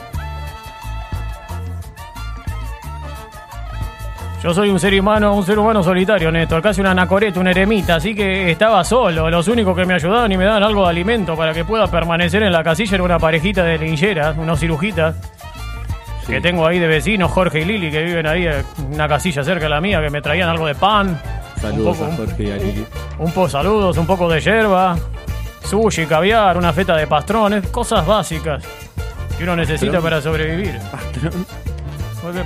Yo 4.43 4.55
soy 4.55 4.71
un 4.71 4.79
ser 4.79 4.99
humano, 4.99 5.35
un 5.35 5.45
ser 5.45 5.59
humano 5.59 5.83
solitario, 5.83 6.31
Néstor, 6.31 6.63
casi 6.63 6.81
un 6.81 6.87
anacoreta, 6.87 7.41
un 7.41 7.49
eremita, 7.49 7.97
así 7.97 8.15
que 8.15 8.51
estaba 8.51 8.83
solo. 8.85 9.29
Los 9.29 9.49
únicos 9.49 9.77
que 9.77 9.85
me 9.85 9.95
ayudaban 9.95 10.31
y 10.31 10.37
me 10.37 10.45
daban 10.45 10.63
algo 10.63 10.85
de 10.85 10.91
alimento 10.91 11.37
para 11.37 11.53
que 11.53 11.65
pueda 11.65 11.89
permanecer 11.89 12.43
en 12.43 12.53
la 12.53 12.63
casilla 12.63 12.95
era 12.95 13.05
una 13.05 13.19
parejita 13.19 13.65
de 13.65 13.77
lincheras, 13.79 14.37
unos 14.39 14.61
cirujitas, 14.61 15.17
Sí. 16.23 16.33
que 16.33 16.41
tengo 16.41 16.67
ahí 16.67 16.79
de 16.79 16.87
vecinos, 16.89 17.31
Jorge 17.31 17.61
y 17.61 17.65
Lili, 17.65 17.91
que 17.91 18.03
viven 18.03 18.27
ahí 18.27 18.47
en 18.47 18.65
una 18.95 19.07
casilla 19.09 19.45
cerca 19.45 19.65
de 19.65 19.71
la 19.71 19.81
mía, 19.81 20.01
que 20.01 20.11
me 20.11 20.21
traían 20.21 20.49
algo 20.49 20.67
de 20.67 20.75
pan. 20.75 21.21
Saludos 21.61 21.99
un 21.99 22.05
a 22.05 22.11
poco, 22.11 22.17
Jorge 22.27 22.43
y 22.45 22.51
a 22.51 22.57
Lili. 22.57 22.87
un 23.19 23.33
poco 23.33 23.49
saludos, 23.49 23.97
un 23.99 24.07
poco 24.07 24.29
de 24.29 24.41
yerba, 24.41 24.97
sushi, 25.65 26.07
caviar, 26.07 26.57
una 26.57 26.73
feta 26.73 26.97
de 26.97 27.07
pastrón, 27.07 27.55
es 27.55 27.69
cosas 27.69 28.07
básicas 28.07 28.63
que 29.37 29.45
uno 29.45 29.57
necesita 29.57 29.93
Pastrón. 29.93 30.03
para 30.05 30.23
sobrevivir. 30.23 30.79
Pastrón. 30.91 31.47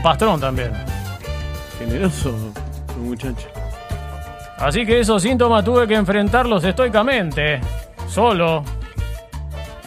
Pastrón 0.02 0.40
también. 0.40 0.73
Generoso, 1.79 2.35
muchacho. 2.99 3.49
Así 4.59 4.85
que 4.85 5.00
esos 5.00 5.23
síntomas 5.23 5.64
tuve 5.64 5.87
que 5.87 5.95
enfrentarlos 5.95 6.62
estoicamente, 6.64 7.61
solo. 8.09 8.62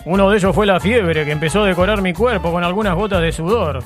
Uno 0.05 0.29
de 0.29 0.37
ellos 0.37 0.53
fue 0.53 0.65
la 0.65 0.79
fiebre 0.79 1.23
que 1.23 1.31
empezó 1.31 1.63
a 1.63 1.67
decorar 1.67 2.01
mi 2.01 2.11
cuerpo 2.13 2.51
con 2.51 2.63
algunas 2.63 2.95
gotas 2.95 3.21
de 3.21 3.31
sudor. 3.31 3.83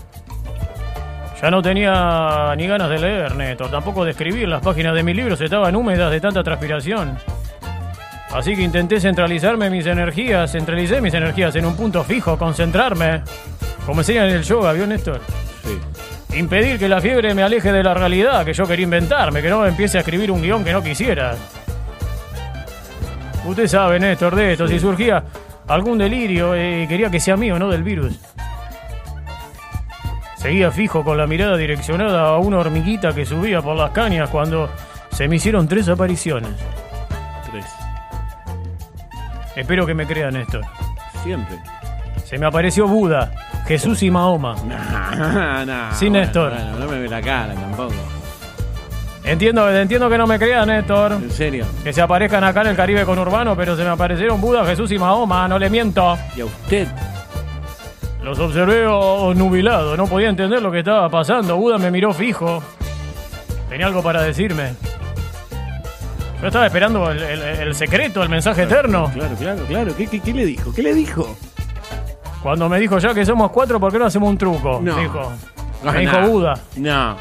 Ya 1.41 1.51
no 1.51 1.61
tenía 1.61 2.55
ni 2.57 2.65
ganas 2.65 2.89
de 2.89 2.97
leer, 2.97 3.35
Neto, 3.35 3.69
tampoco 3.69 4.03
de 4.03 4.11
escribir. 4.11 4.47
Las 4.47 4.61
páginas 4.61 4.95
de 4.95 5.03
mis 5.03 5.15
libros 5.15 5.39
estaban 5.39 5.75
húmedas 5.75 6.11
de 6.11 6.19
tanta 6.19 6.43
transpiración. 6.43 7.17
Así 8.31 8.55
que 8.55 8.63
intenté 8.63 8.99
centralizarme 8.99 9.69
mis 9.69 9.85
energías, 9.85 10.51
centralicé 10.51 10.99
mis 10.99 11.13
energías 11.13 11.55
en 11.55 11.65
un 11.65 11.75
punto 11.77 12.03
fijo, 12.03 12.37
concentrarme. 12.37 13.21
Como 13.85 14.01
enseñan 14.01 14.25
en 14.25 14.35
el 14.35 14.43
yoga, 14.43 14.73
¿vio, 14.73 14.87
Néstor? 14.87 15.21
Sí. 15.63 16.37
Impedir 16.37 16.77
que 16.77 16.89
la 16.89 16.99
fiebre 16.99 17.33
me 17.33 17.43
aleje 17.43 17.71
de 17.71 17.83
la 17.83 17.93
realidad 17.93 18.43
que 18.43 18.53
yo 18.53 18.65
quería 18.67 18.83
inventarme, 18.83 19.41
que 19.41 19.49
no 19.49 19.65
empiece 19.65 19.97
a 19.97 20.01
escribir 20.01 20.31
un 20.31 20.41
guion 20.41 20.63
que 20.63 20.73
no 20.73 20.83
quisiera. 20.83 21.35
Usted 23.45 23.67
sabe, 23.67 23.99
Néstor, 23.99 24.35
de 24.35 24.53
esto, 24.53 24.67
si 24.67 24.79
surgía 24.79 25.23
algún 25.67 25.97
delirio, 25.97 26.53
eh, 26.53 26.85
quería 26.89 27.09
que 27.09 27.19
sea 27.19 27.37
mío, 27.37 27.57
no 27.57 27.69
del 27.69 27.83
virus. 27.83 28.19
Seguía 30.47 30.71
fijo 30.71 31.03
con 31.03 31.17
la 31.17 31.27
mirada 31.27 31.57
direccionada 31.57 32.29
a 32.29 32.37
una 32.37 32.59
hormiguita 32.59 33.13
que 33.13 33.25
subía 33.25 33.61
por 33.61 33.75
las 33.75 33.91
cañas 33.91 34.29
cuando 34.29 34.69
se 35.11 35.27
me 35.27 35.35
hicieron 35.35 35.67
tres 35.67 35.89
apariciones. 35.89 36.51
Tres. 37.51 37.65
Espero 39.57 39.85
que 39.85 39.93
me 39.93 40.07
crean, 40.07 40.35
Néstor. 40.35 40.61
Siempre. 41.21 41.59
Se 42.23 42.37
me 42.37 42.45
apareció 42.45 42.87
Buda, 42.87 43.33
Jesús 43.67 44.01
y 44.03 44.09
Mahoma. 44.09 44.55
Nah, 44.65 45.65
nah, 45.65 45.89
bueno, 45.99 46.11
Néstor. 46.17 46.53
Bueno, 46.53 46.79
no 46.79 46.87
me 46.87 46.99
ve 47.01 47.09
la 47.09 47.21
cara 47.21 47.53
tampoco. 47.53 47.95
Entiendo, 49.25 49.69
entiendo 49.69 50.09
que 50.09 50.17
no 50.17 50.27
me 50.27 50.39
crean, 50.39 50.69
Néstor. 50.69 51.11
En 51.11 51.29
serio. 51.29 51.65
Que 51.83 51.91
se 51.91 52.01
aparezcan 52.01 52.45
acá 52.45 52.61
en 52.61 52.67
el 52.67 52.77
Caribe 52.77 53.03
conurbano, 53.03 53.53
pero 53.57 53.75
se 53.75 53.83
me 53.83 53.89
aparecieron 53.89 54.39
Buda, 54.39 54.65
Jesús 54.65 54.93
y 54.93 54.97
Mahoma, 54.97 55.45
no 55.49 55.59
le 55.59 55.69
miento. 55.69 56.17
Y 56.37 56.39
a 56.39 56.45
usted. 56.45 56.87
Los 58.27 58.39
observé 58.39 58.83
nubilado, 58.83 59.95
no 59.95 60.05
podía 60.05 60.27
entender 60.27 60.61
lo 60.61 60.69
que 60.69 60.79
estaba 60.79 61.07
pasando. 61.07 61.55
Buda 61.55 61.77
me 61.77 61.89
miró 61.89 62.13
fijo. 62.13 62.61
Tenía 63.69 63.85
algo 63.87 64.03
para 64.03 64.21
decirme. 64.21 64.73
Yo 66.41 66.47
estaba 66.47 66.65
esperando 66.65 67.09
el, 67.09 67.23
el- 67.23 67.41
el 67.41 67.73
secreto, 67.73 68.21
el 68.21 68.27
mensaje 68.27 68.63
eterno. 68.63 69.09
Claro, 69.13 69.33
claro, 69.39 69.63
claro. 69.65 69.95
¿Qué, 69.95 70.07
qué, 70.07 70.19
qué 70.19 70.33
le 70.33 70.45
dijo? 70.45 70.73
¿Qué 70.73 70.83
le 70.83 70.93
dijo? 70.93 71.37
Cuando 72.43 72.67
me 72.67 72.79
dijo 72.81 72.97
ya 72.99 73.13
que 73.13 73.25
somos 73.25 73.49
cuatro, 73.49 73.79
¿por 73.79 73.93
qué 73.93 73.97
no 73.99 74.05
hacemos 74.07 74.27
un 74.27 74.37
truco? 74.37 74.81
No. 74.83 74.97
Dijo. 74.97 75.31
No, 75.85 75.91
Me 75.93 75.99
dijo. 76.01 76.19
Buda. 76.27 76.53
No. 76.75 77.15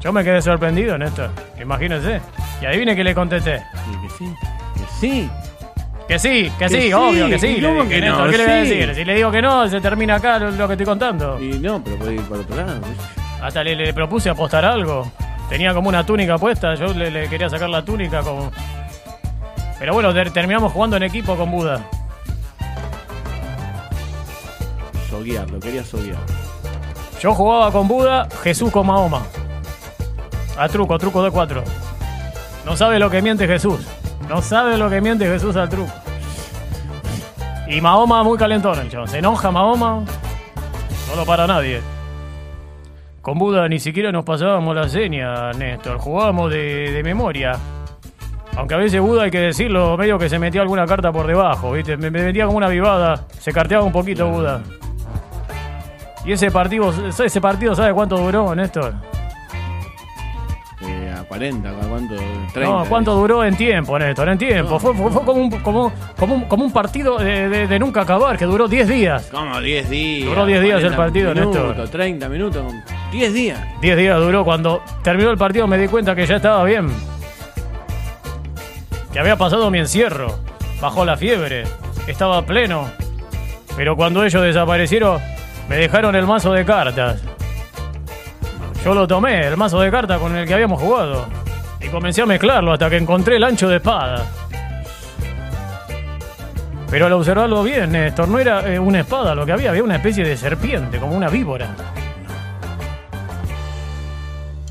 Yo 0.00 0.12
me 0.12 0.22
quedé 0.22 0.40
sorprendido, 0.40 0.96
Néstor. 0.96 1.30
Imagínense. 1.60 2.20
Y 2.62 2.66
adivine 2.66 2.94
que 2.94 3.02
le 3.02 3.12
contesté. 3.12 3.56
Y 3.90 4.06
que 4.06 4.14
sí. 4.16 4.34
Que 4.76 4.84
sí. 5.00 5.30
Que 6.10 6.18
sí, 6.18 6.50
que, 6.58 6.68
sí, 6.68 6.92
obvio 6.92 7.28
que 7.28 7.38
sí. 7.38 7.46
¿y 7.46 7.60
le 7.60 7.68
cómo 7.68 7.88
que 7.88 8.00
no? 8.00 8.24
¿Qué 8.28 8.36
le 8.36 8.44
voy 8.44 8.52
a 8.52 8.56
decir? 8.56 8.94
Si 8.96 9.04
le 9.04 9.14
digo 9.14 9.30
que 9.30 9.40
no, 9.40 9.68
se 9.68 9.80
termina 9.80 10.16
acá 10.16 10.40
lo, 10.40 10.50
lo 10.50 10.66
que 10.66 10.72
estoy 10.74 10.84
contando. 10.84 11.40
Y 11.40 11.50
no, 11.60 11.80
pero 11.84 11.98
puede 11.98 12.14
ir 12.14 12.22
para 12.22 12.40
otro 12.40 12.56
lado. 12.56 12.80
Hasta 13.40 13.62
le, 13.62 13.76
le 13.76 13.94
propuse 13.94 14.28
apostar 14.28 14.64
algo. 14.64 15.08
Tenía 15.48 15.72
como 15.72 15.88
una 15.88 16.04
túnica 16.04 16.36
puesta, 16.36 16.74
yo 16.74 16.92
le, 16.92 17.12
le 17.12 17.28
quería 17.28 17.48
sacar 17.48 17.68
la 17.70 17.84
túnica 17.84 18.22
como... 18.22 18.50
Pero 19.78 19.94
bueno, 19.94 20.12
ter- 20.12 20.32
terminamos 20.32 20.72
jugando 20.72 20.96
en 20.96 21.04
equipo 21.04 21.36
con 21.36 21.48
Buda. 21.48 21.80
Soguear, 25.08 25.48
lo 25.48 25.60
quería 25.60 25.84
soguear. 25.84 26.18
Yo 27.20 27.34
jugaba 27.34 27.70
con 27.70 27.86
Buda, 27.86 28.26
Jesús 28.42 28.72
con 28.72 28.84
Mahoma. 28.88 29.22
A 30.58 30.68
truco, 30.68 30.98
truco 30.98 31.22
de 31.22 31.30
cuatro. 31.30 31.62
No 32.66 32.76
sabe 32.76 32.98
lo 32.98 33.08
que 33.08 33.22
miente 33.22 33.46
Jesús. 33.46 33.86
No 34.30 34.40
sabe 34.40 34.78
lo 34.78 34.88
que 34.88 35.00
miente 35.00 35.26
Jesús 35.26 35.56
al 35.56 35.68
truco. 35.68 35.92
Y 37.66 37.80
Mahoma 37.80 38.22
muy 38.22 38.38
calentón 38.38 38.78
el 38.78 38.88
chabón. 38.88 39.08
Se 39.08 39.18
enoja 39.18 39.50
Mahoma. 39.50 40.04
No 41.08 41.16
lo 41.16 41.26
para 41.26 41.48
nadie. 41.48 41.80
Con 43.22 43.40
Buda 43.40 43.68
ni 43.68 43.80
siquiera 43.80 44.12
nos 44.12 44.24
pasábamos 44.24 44.76
la 44.76 44.88
seña, 44.88 45.50
Néstor. 45.54 45.98
Jugábamos 45.98 46.48
de, 46.52 46.92
de 46.92 47.02
memoria. 47.02 47.58
Aunque 48.56 48.74
a 48.74 48.76
veces 48.76 49.00
Buda, 49.00 49.24
hay 49.24 49.32
que 49.32 49.40
decirlo, 49.40 49.96
medio 49.96 50.16
que 50.16 50.28
se 50.28 50.38
metía 50.38 50.62
alguna 50.62 50.86
carta 50.86 51.10
por 51.10 51.26
debajo, 51.26 51.72
¿viste? 51.72 51.96
Me, 51.96 52.08
me 52.12 52.22
metía 52.22 52.46
como 52.46 52.58
una 52.58 52.68
vivada. 52.68 53.26
Se 53.40 53.52
carteaba 53.52 53.82
un 53.82 53.92
poquito 53.92 54.28
Buda. 54.28 54.62
Y 56.24 56.30
ese 56.30 56.52
partido, 56.52 56.94
ese 57.08 57.40
partido, 57.40 57.74
¿sabe 57.74 57.92
cuánto 57.92 58.16
duró, 58.16 58.54
Néstor? 58.54 58.94
Eh, 61.20 61.22
a 61.22 61.24
40, 61.28 61.68
¿a 61.68 61.72
cuánto? 61.72 62.14
30. 62.54 62.60
No, 62.60 62.84
¿cuánto 62.88 63.14
duró 63.14 63.44
en 63.44 63.56
tiempo, 63.56 63.98
Néstor? 63.98 64.28
En 64.28 64.38
tiempo. 64.38 64.78
Fue, 64.78 64.94
fue- 64.94 65.10
fue 65.10 65.22
como, 65.24 65.40
un, 65.42 65.50
como, 65.60 65.92
como, 66.18 66.34
un, 66.34 66.44
como 66.46 66.64
un 66.64 66.72
partido 66.72 67.18
de, 67.18 67.48
de- 67.48 67.66
de 67.66 67.78
nunca 67.78 68.02
acabar, 68.02 68.36
que 68.38 68.44
duró 68.44 68.68
10 68.68 68.88
días. 68.88 69.28
¿Cómo? 69.30 69.60
10 69.60 69.88
días. 69.90 70.28
Duró 70.28 70.46
10 70.46 70.62
días 70.62 70.82
el 70.82 70.94
40 70.94 70.96
partido, 70.96 71.34
minutos, 71.34 71.66
Néstor. 71.68 71.88
30 71.88 72.28
minutos. 72.28 72.64
10 73.12 73.32
días. 73.34 73.60
10 73.80 73.96
días 73.96 74.18
duró. 74.18 74.44
Cuando 74.44 74.82
terminó 75.02 75.30
el 75.30 75.38
partido 75.38 75.66
me 75.66 75.78
di 75.78 75.88
cuenta 75.88 76.14
que 76.14 76.26
ya 76.26 76.36
estaba 76.36 76.64
bien. 76.64 76.88
Que 79.12 79.18
había 79.18 79.36
pasado 79.36 79.70
mi 79.70 79.78
encierro. 79.78 80.38
Bajó 80.80 81.04
la 81.04 81.16
fiebre. 81.16 81.64
Estaba 82.06 82.42
pleno. 82.46 82.88
Pero 83.76 83.96
cuando 83.96 84.24
ellos 84.24 84.42
desaparecieron, 84.42 85.20
me 85.68 85.76
dejaron 85.76 86.14
el 86.14 86.26
mazo 86.26 86.52
de 86.52 86.64
cartas. 86.64 87.20
Yo 88.84 88.94
lo 88.94 89.06
tomé, 89.06 89.46
el 89.46 89.56
mazo 89.56 89.78
de 89.80 89.90
cartas 89.90 90.18
con 90.18 90.34
el 90.34 90.46
que 90.46 90.54
habíamos 90.54 90.80
jugado. 90.80 91.26
Y 91.80 91.88
comencé 91.88 92.22
a 92.22 92.26
mezclarlo 92.26 92.72
hasta 92.72 92.88
que 92.88 92.96
encontré 92.96 93.36
el 93.36 93.44
ancho 93.44 93.68
de 93.68 93.76
espada. 93.76 94.26
Pero 96.90 97.06
al 97.06 97.12
observarlo 97.12 97.62
bien, 97.62 97.92
Néstor, 97.92 98.28
no 98.28 98.38
era 98.38 98.66
eh, 98.66 98.78
una 98.78 99.00
espada 99.00 99.34
lo 99.34 99.46
que 99.46 99.52
había, 99.52 99.70
había 99.70 99.84
una 99.84 99.96
especie 99.96 100.24
de 100.24 100.36
serpiente, 100.36 100.98
como 100.98 101.14
una 101.14 101.28
víbora. 101.28 101.68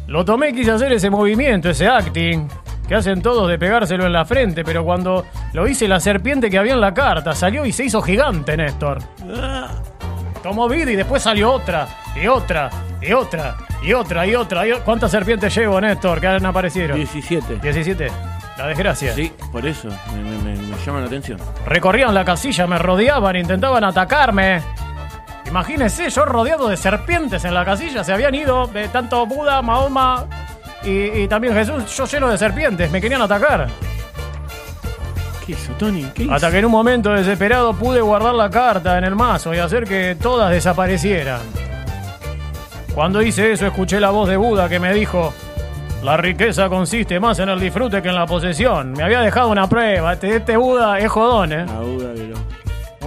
Lo 0.08 0.26
tomé 0.26 0.50
y 0.50 0.54
quise 0.54 0.72
hacer 0.72 0.92
ese 0.92 1.10
movimiento, 1.10 1.70
ese 1.70 1.88
acting, 1.88 2.48
que 2.88 2.96
hacen 2.96 3.22
todos 3.22 3.48
de 3.48 3.60
pegárselo 3.60 4.08
en 4.08 4.14
la 4.14 4.26
frente, 4.26 4.64
pero 4.64 4.84
cuando 4.84 5.24
lo 5.54 5.68
hice, 5.68 5.88
la 5.88 6.00
serpiente 6.00 6.50
que 6.50 6.58
había 6.58 6.74
en 6.74 6.82
la 6.82 6.94
carta 6.94 7.36
salió 7.36 7.64
y 7.66 7.72
se 7.72 7.86
hizo 7.86 8.02
gigante, 8.02 8.58
Néstor. 8.58 8.98
Tomó 10.44 10.68
vida 10.70 10.92
y 10.92 10.96
después 10.96 11.22
salió 11.22 11.52
otra, 11.52 11.88
y 12.16 12.28
otra, 12.28 12.70
y 13.02 13.12
otra, 13.14 13.56
y 13.84 13.94
otra, 13.94 14.26
y 14.26 14.36
otra. 14.36 14.68
y 14.68 14.72
¿Cuántas 14.86 15.12
serpientes 15.12 15.54
llevo, 15.56 15.80
Néstor, 15.82 16.20
que 16.22 16.28
han 16.28 16.46
aparecido? 16.46 16.96
17. 16.96 17.58
17. 17.62 18.12
La 18.58 18.68
desgracia. 18.68 19.14
Sí, 19.14 19.32
por 19.52 19.66
eso 19.66 19.88
me, 20.14 20.22
me- 20.22 20.56
me- 20.56 20.62
me 20.62 20.78
llama 20.86 21.00
la 21.02 21.06
atención. 21.08 21.40
Recorrían 21.66 22.14
la 22.14 22.26
casilla, 22.26 22.68
me 22.68 22.78
rodeaban, 22.78 23.36
intentaban 23.36 23.84
atacarme. 23.84 24.62
Imagínense, 25.48 26.10
yo 26.10 26.26
rodeado 26.26 26.68
de 26.68 26.78
serpientes 26.78 27.44
en 27.46 27.54
la 27.54 27.66
casilla, 27.66 28.04
se 28.04 28.14
habían 28.14 28.36
ido 28.36 28.68
de 28.68 28.88
tanto 28.90 29.26
Buda, 29.26 29.62
Mahoma 29.62 30.26
y, 30.84 31.22
y 31.24 31.28
también 31.28 31.54
Jesús, 31.56 31.96
yo 31.98 32.06
lleno 32.06 32.30
de 32.30 32.38
serpientes, 32.38 32.92
me 32.92 33.02
querían 33.02 33.22
atacar. 33.22 33.68
¿Qué 35.50 35.54
hizo, 35.54 35.74
Tony? 35.74 36.04
¿Qué 36.14 36.24
hizo? 36.26 36.34
Hasta 36.34 36.52
que 36.52 36.60
en 36.60 36.66
un 36.66 36.72
momento 36.72 37.12
desesperado 37.12 37.74
pude 37.74 38.02
guardar 38.02 38.36
la 38.36 38.52
carta 38.52 39.00
en 39.00 39.04
el 39.04 39.16
mazo 39.16 39.52
y 39.52 39.58
hacer 39.58 39.86
que 39.86 40.16
todas 40.22 40.52
desaparecieran. 40.52 41.42
Cuando 42.94 43.20
hice 43.24 43.54
eso 43.54 43.66
escuché 43.66 44.00
la 44.00 44.12
voz 44.12 44.30
de 44.30 44.38
Buda 44.38 44.70
que 44.70 44.80
me 44.80 44.94
dijo, 44.94 45.34
la 46.04 46.18
riqueza 46.18 46.70
consiste 46.70 47.20
más 47.20 47.40
en 47.40 47.50
el 47.50 47.60
disfrute 47.60 48.00
que 48.00 48.10
en 48.10 48.16
la 48.16 48.28
posesión. 48.28 48.92
Me 48.92 49.02
había 49.02 49.22
dejado 49.22 49.50
una 49.50 49.68
prueba, 49.68 50.14
este, 50.14 50.36
este 50.36 50.56
Buda 50.56 51.00
es 51.00 51.10
jodón, 51.10 51.52
¿eh? 51.52 51.66
La 51.66 51.80
duda, 51.80 52.10
pero... 52.16 52.36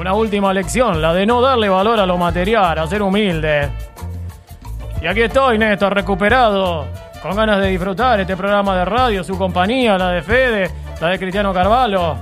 Una 0.01 0.15
última 0.15 0.53
lección, 0.53 1.01
la 1.01 1.15
de 1.15 1.25
no 1.25 1.41
darle 1.41 1.69
valor 1.69 2.01
a 2.01 2.07
lo 2.07 2.19
material, 2.19 2.77
a 2.77 2.89
ser 2.89 3.03
humilde. 3.03 3.69
Y 5.01 5.07
aquí 5.07 5.21
estoy, 5.21 5.59
Néstor, 5.59 5.95
recuperado, 5.95 6.89
con 7.23 7.37
ganas 7.37 7.61
de 7.61 7.69
disfrutar 7.69 8.19
este 8.19 8.37
programa 8.37 8.77
de 8.79 8.85
radio, 8.85 9.23
su 9.23 9.39
compañía, 9.39 9.97
la 9.97 10.11
de 10.11 10.23
Fede, 10.23 10.82
la 11.03 11.09
de 11.09 11.19
Cristiano 11.19 11.53
Carvalho. 11.53 12.17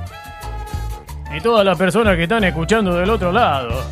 Y 1.37 1.41
todas 1.41 1.65
las 1.65 1.77
personas 1.77 2.17
que 2.17 2.23
están 2.25 2.43
escuchando 2.45 2.95
del 2.95 3.11
otro 3.11 3.31
lado. 3.31 3.83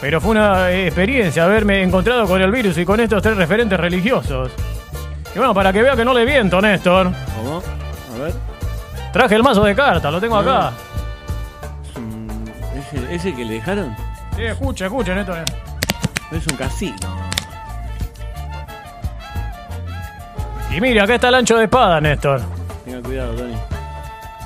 Pero 0.00 0.20
fue 0.20 0.30
una 0.30 0.70
experiencia 0.72 1.44
haberme 1.44 1.82
encontrado 1.82 2.26
con 2.26 2.40
el 2.40 2.50
virus 2.50 2.78
y 2.78 2.84
con 2.86 2.98
estos 3.00 3.22
tres 3.22 3.36
referentes 3.36 3.78
religiosos. 3.78 4.50
Y 5.34 5.38
bueno, 5.38 5.52
para 5.52 5.72
que 5.72 5.82
vea 5.82 5.94
que 5.94 6.04
no 6.04 6.14
le 6.14 6.24
viento, 6.24 6.60
Néstor, 6.60 7.12
¿Cómo? 7.36 7.62
A 8.16 8.22
ver. 8.24 8.32
traje 9.12 9.34
el 9.34 9.42
mazo 9.42 9.62
de 9.62 9.74
cartas, 9.74 10.10
lo 10.10 10.20
tengo 10.20 10.36
acá. 10.38 10.72
Es 11.90 11.96
un- 11.96 12.50
¿Ese, 12.76 13.14
ese 13.14 13.34
que 13.34 13.44
le 13.44 13.54
dejaron? 13.54 13.94
Sí, 14.36 14.44
escucha, 14.44 14.86
escucha, 14.86 15.14
Néstor. 15.14 15.38
Es 16.32 16.46
un 16.46 16.56
casino. 16.56 16.96
Y 20.74 20.80
mira, 20.80 21.04
acá 21.04 21.14
está 21.16 21.28
el 21.28 21.34
ancho 21.34 21.56
de 21.58 21.64
espada, 21.64 22.00
Néstor. 22.00 22.40
Tenga 22.88 23.02
cuidado, 23.02 23.34
Tony. 23.34 23.54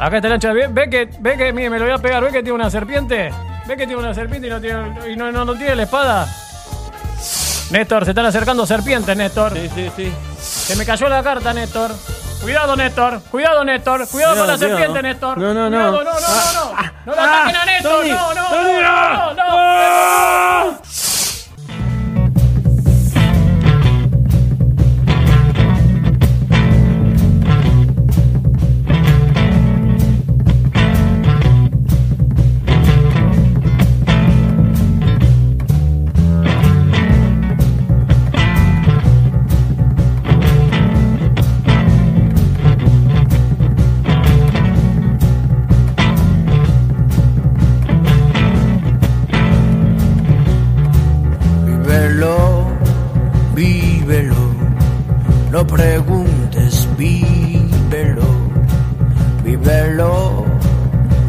Acá 0.00 0.16
está 0.16 0.26
el 0.26 0.34
ancho 0.34 0.52
ve, 0.52 0.66
ve 0.66 0.90
que, 0.90 1.08
ve 1.20 1.36
que, 1.36 1.52
mire, 1.52 1.70
me 1.70 1.78
lo 1.78 1.84
voy 1.84 1.94
a 1.94 1.98
pegar, 1.98 2.24
ve 2.24 2.32
que 2.32 2.42
tiene 2.42 2.54
una 2.54 2.68
serpiente. 2.68 3.30
Ve 3.66 3.76
que 3.76 3.86
tiene 3.86 4.02
una 4.02 4.12
serpiente 4.12 4.48
y 4.48 4.50
no 4.50 4.60
tiene, 4.60 5.12
y 5.12 5.16
no, 5.16 5.30
no, 5.30 5.44
no 5.44 5.54
tiene 5.54 5.76
la 5.76 5.82
espada. 5.84 6.26
Néstor, 7.70 8.04
se 8.04 8.10
están 8.10 8.26
acercando 8.26 8.66
serpientes, 8.66 9.16
Néstor. 9.16 9.52
Sí, 9.52 9.70
sí, 9.72 9.92
sí. 9.94 10.12
Se 10.40 10.74
me 10.74 10.84
cayó 10.84 11.08
la 11.08 11.22
carta, 11.22 11.52
Néstor. 11.52 11.92
Cuidado, 12.40 12.74
Néstor. 12.74 13.20
Cuidado, 13.30 13.64
Néstor. 13.64 14.08
Cuidado 14.08 14.36
con 14.36 14.48
la 14.48 14.58
serpiente. 14.58 15.02
Néstor. 15.02 15.38
No, 15.38 15.54
no, 15.54 15.70
no. 15.70 15.78
No, 15.78 15.92
no, 15.92 16.02
no, 16.02 16.10
no. 16.10 16.92
No 17.06 17.14
la 17.14 17.24
ataquen 17.24 17.56
a 17.56 17.64
Néstor. 17.64 18.06
No, 18.08 18.34
no, 18.34 18.50
no, 18.50 19.34
no, 19.34 20.31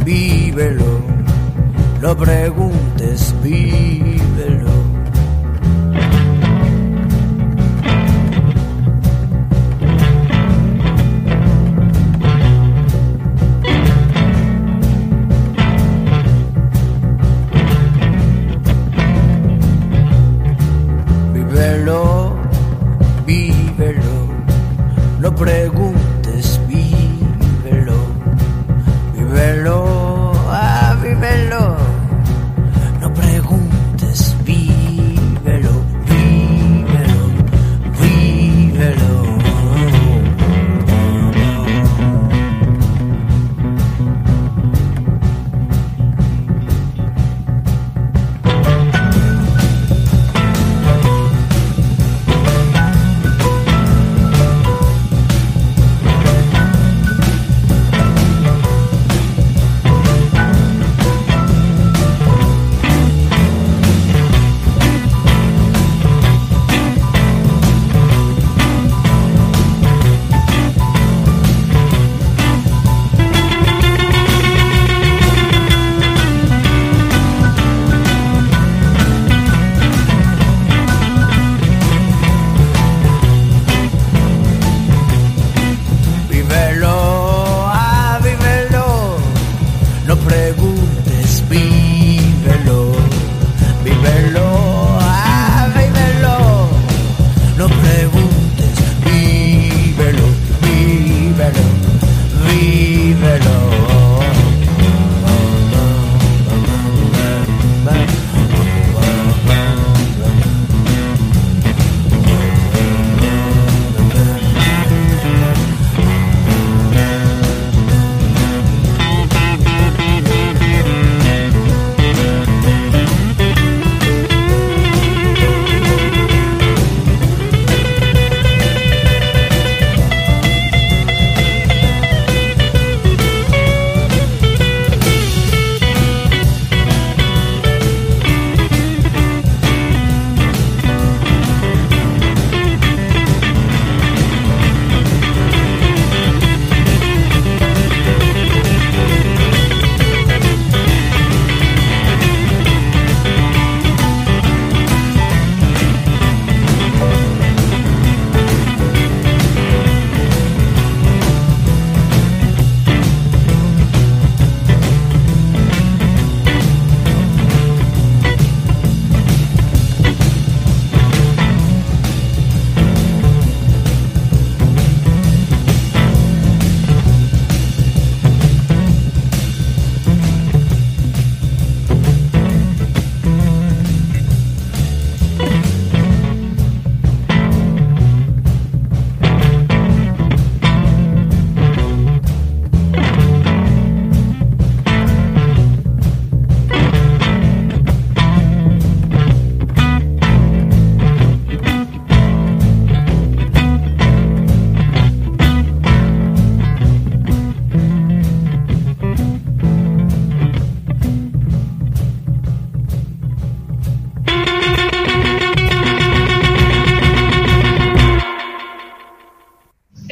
vívelo, 0.03 1.01
no 2.01 2.15
preguntes, 2.15 3.33
vívelo. 3.41 4.12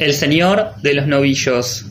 El 0.02 0.14
señor 0.14 0.74
de 0.82 0.94
los 0.94 1.06
novillos. 1.06 1.84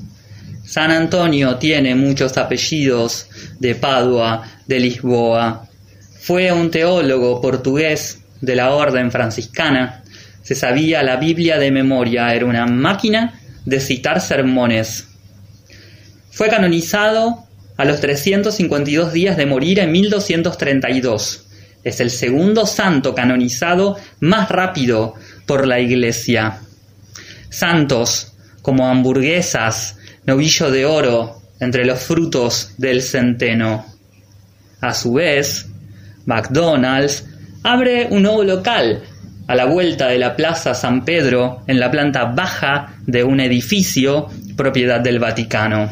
San 0.66 0.92
Antonio 0.92 1.56
tiene 1.56 1.96
muchos 1.96 2.38
apellidos 2.38 3.30
de 3.58 3.74
Padua, 3.74 4.44
de 4.68 4.82
Lisboa. 4.82 5.66
Fue 6.20 6.52
un 6.52 6.70
teólogo 6.70 7.40
portugués 7.40 8.20
de 8.42 8.58
la 8.58 8.72
orden 8.72 9.12
franciscana. 9.12 10.04
Se 10.44 10.56
sabía 10.56 11.04
la 11.04 11.16
Biblia 11.16 11.58
de 11.58 11.72
memoria, 11.72 12.36
era 12.36 12.46
una 12.46 12.66
máquina 12.66 13.40
de 13.64 13.80
citar 13.80 14.20
sermones. 14.20 15.08
Fue 16.32 16.50
canonizado 16.50 17.46
a 17.78 17.86
los 17.86 18.02
352 18.02 19.14
días 19.14 19.38
de 19.38 19.46
morir 19.46 19.80
en 19.80 19.90
1232. 19.90 21.46
Es 21.86 22.02
el 22.02 22.10
segundo 22.10 22.66
santo 22.66 23.16
canonizado 23.16 23.96
más 24.20 24.50
rápido 24.50 25.16
por 25.46 25.66
la 25.66 25.80
Iglesia. 25.80 26.60
Santos 27.52 28.34
como 28.64 28.88
hamburguesas, 28.88 29.98
novillo 30.26 30.72
de 30.72 30.86
oro 30.86 31.42
entre 31.60 31.86
los 31.86 32.00
frutos 32.00 32.74
del 32.78 33.04
centeno. 33.04 33.86
A 34.82 34.94
su 34.96 35.14
vez, 35.14 35.68
McDonald's 36.26 37.26
abre 37.62 38.08
un 38.10 38.24
nuevo 38.24 38.44
local 38.44 39.04
a 39.48 39.56
la 39.56 39.66
vuelta 39.66 40.08
de 40.08 40.18
la 40.18 40.36
Plaza 40.36 40.74
San 40.74 41.06
Pedro 41.06 41.64
en 41.68 41.80
la 41.80 41.92
planta 41.92 42.26
baja 42.26 42.96
de 43.06 43.24
un 43.24 43.40
edificio 43.40 44.28
propiedad 44.56 45.02
del 45.02 45.20
Vaticano. 45.20 45.90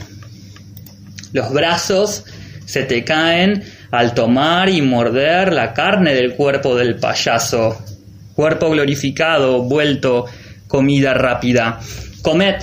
Los 1.33 1.51
brazos 1.51 2.23
se 2.65 2.83
te 2.83 3.03
caen 3.03 3.63
al 3.91 4.13
tomar 4.13 4.69
y 4.69 4.81
morder 4.81 5.53
la 5.53 5.73
carne 5.73 6.13
del 6.15 6.35
cuerpo 6.35 6.75
del 6.75 6.95
payaso. 6.95 7.77
Cuerpo 8.33 8.69
glorificado, 8.69 9.63
vuelto, 9.63 10.25
comida 10.69 11.13
rápida. 11.13 11.81
Comed 12.21 12.55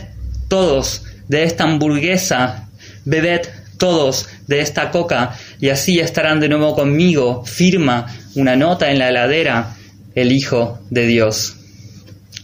todos 0.49 1.03
de 1.29 1.43
esta 1.43 1.65
hamburguesa, 1.65 2.71
bebed 3.05 3.43
todos 3.77 4.29
de 4.47 4.61
esta 4.61 4.91
coca, 4.91 5.37
y 5.61 5.69
así 5.69 6.01
estarán 6.01 6.41
de 6.41 6.49
nuevo 6.49 6.75
conmigo. 6.75 7.45
Firma 7.45 8.07
una 8.37 8.57
nota 8.57 8.91
en 8.91 8.99
la 8.99 9.11
heladera, 9.11 9.77
el 10.15 10.33
Hijo 10.33 10.79
de 10.89 11.07
Dios. 11.07 11.57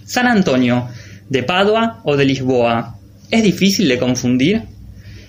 San 0.05 0.27
Antonio, 0.27 0.89
de 1.31 1.43
Padua 1.43 2.01
o 2.05 2.17
de 2.17 2.27
Lisboa, 2.27 2.99
¿es 3.31 3.43
difícil 3.43 3.89
de 3.89 3.99
confundir? 3.99 4.65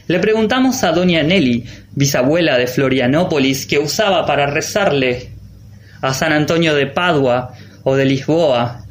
Le 0.08 0.20
preguntamos 0.20 0.84
a 0.84 0.92
doña 0.92 1.24
Nelly, 1.24 1.64
bisabuela 1.96 2.58
de 2.58 2.68
Florianópolis, 2.68 3.66
que 3.66 3.80
usaba 3.80 4.26
para 4.26 4.48
rezarle 4.48 5.30
a 6.02 6.14
San 6.14 6.34
Antonio 6.34 6.76
de 6.76 6.88
Padua 6.88 7.54
o 7.84 7.96
de 7.96 8.04
Lisboa 8.04 8.83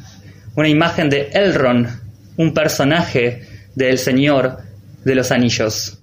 una 0.55 0.69
imagen 0.69 1.09
de 1.09 1.31
Elrond, 1.33 1.89
un 2.37 2.53
personaje 2.55 3.47
del 3.75 3.99
Señor 3.99 4.59
de 5.05 5.15
los 5.15 5.31
Anillos. 5.31 6.02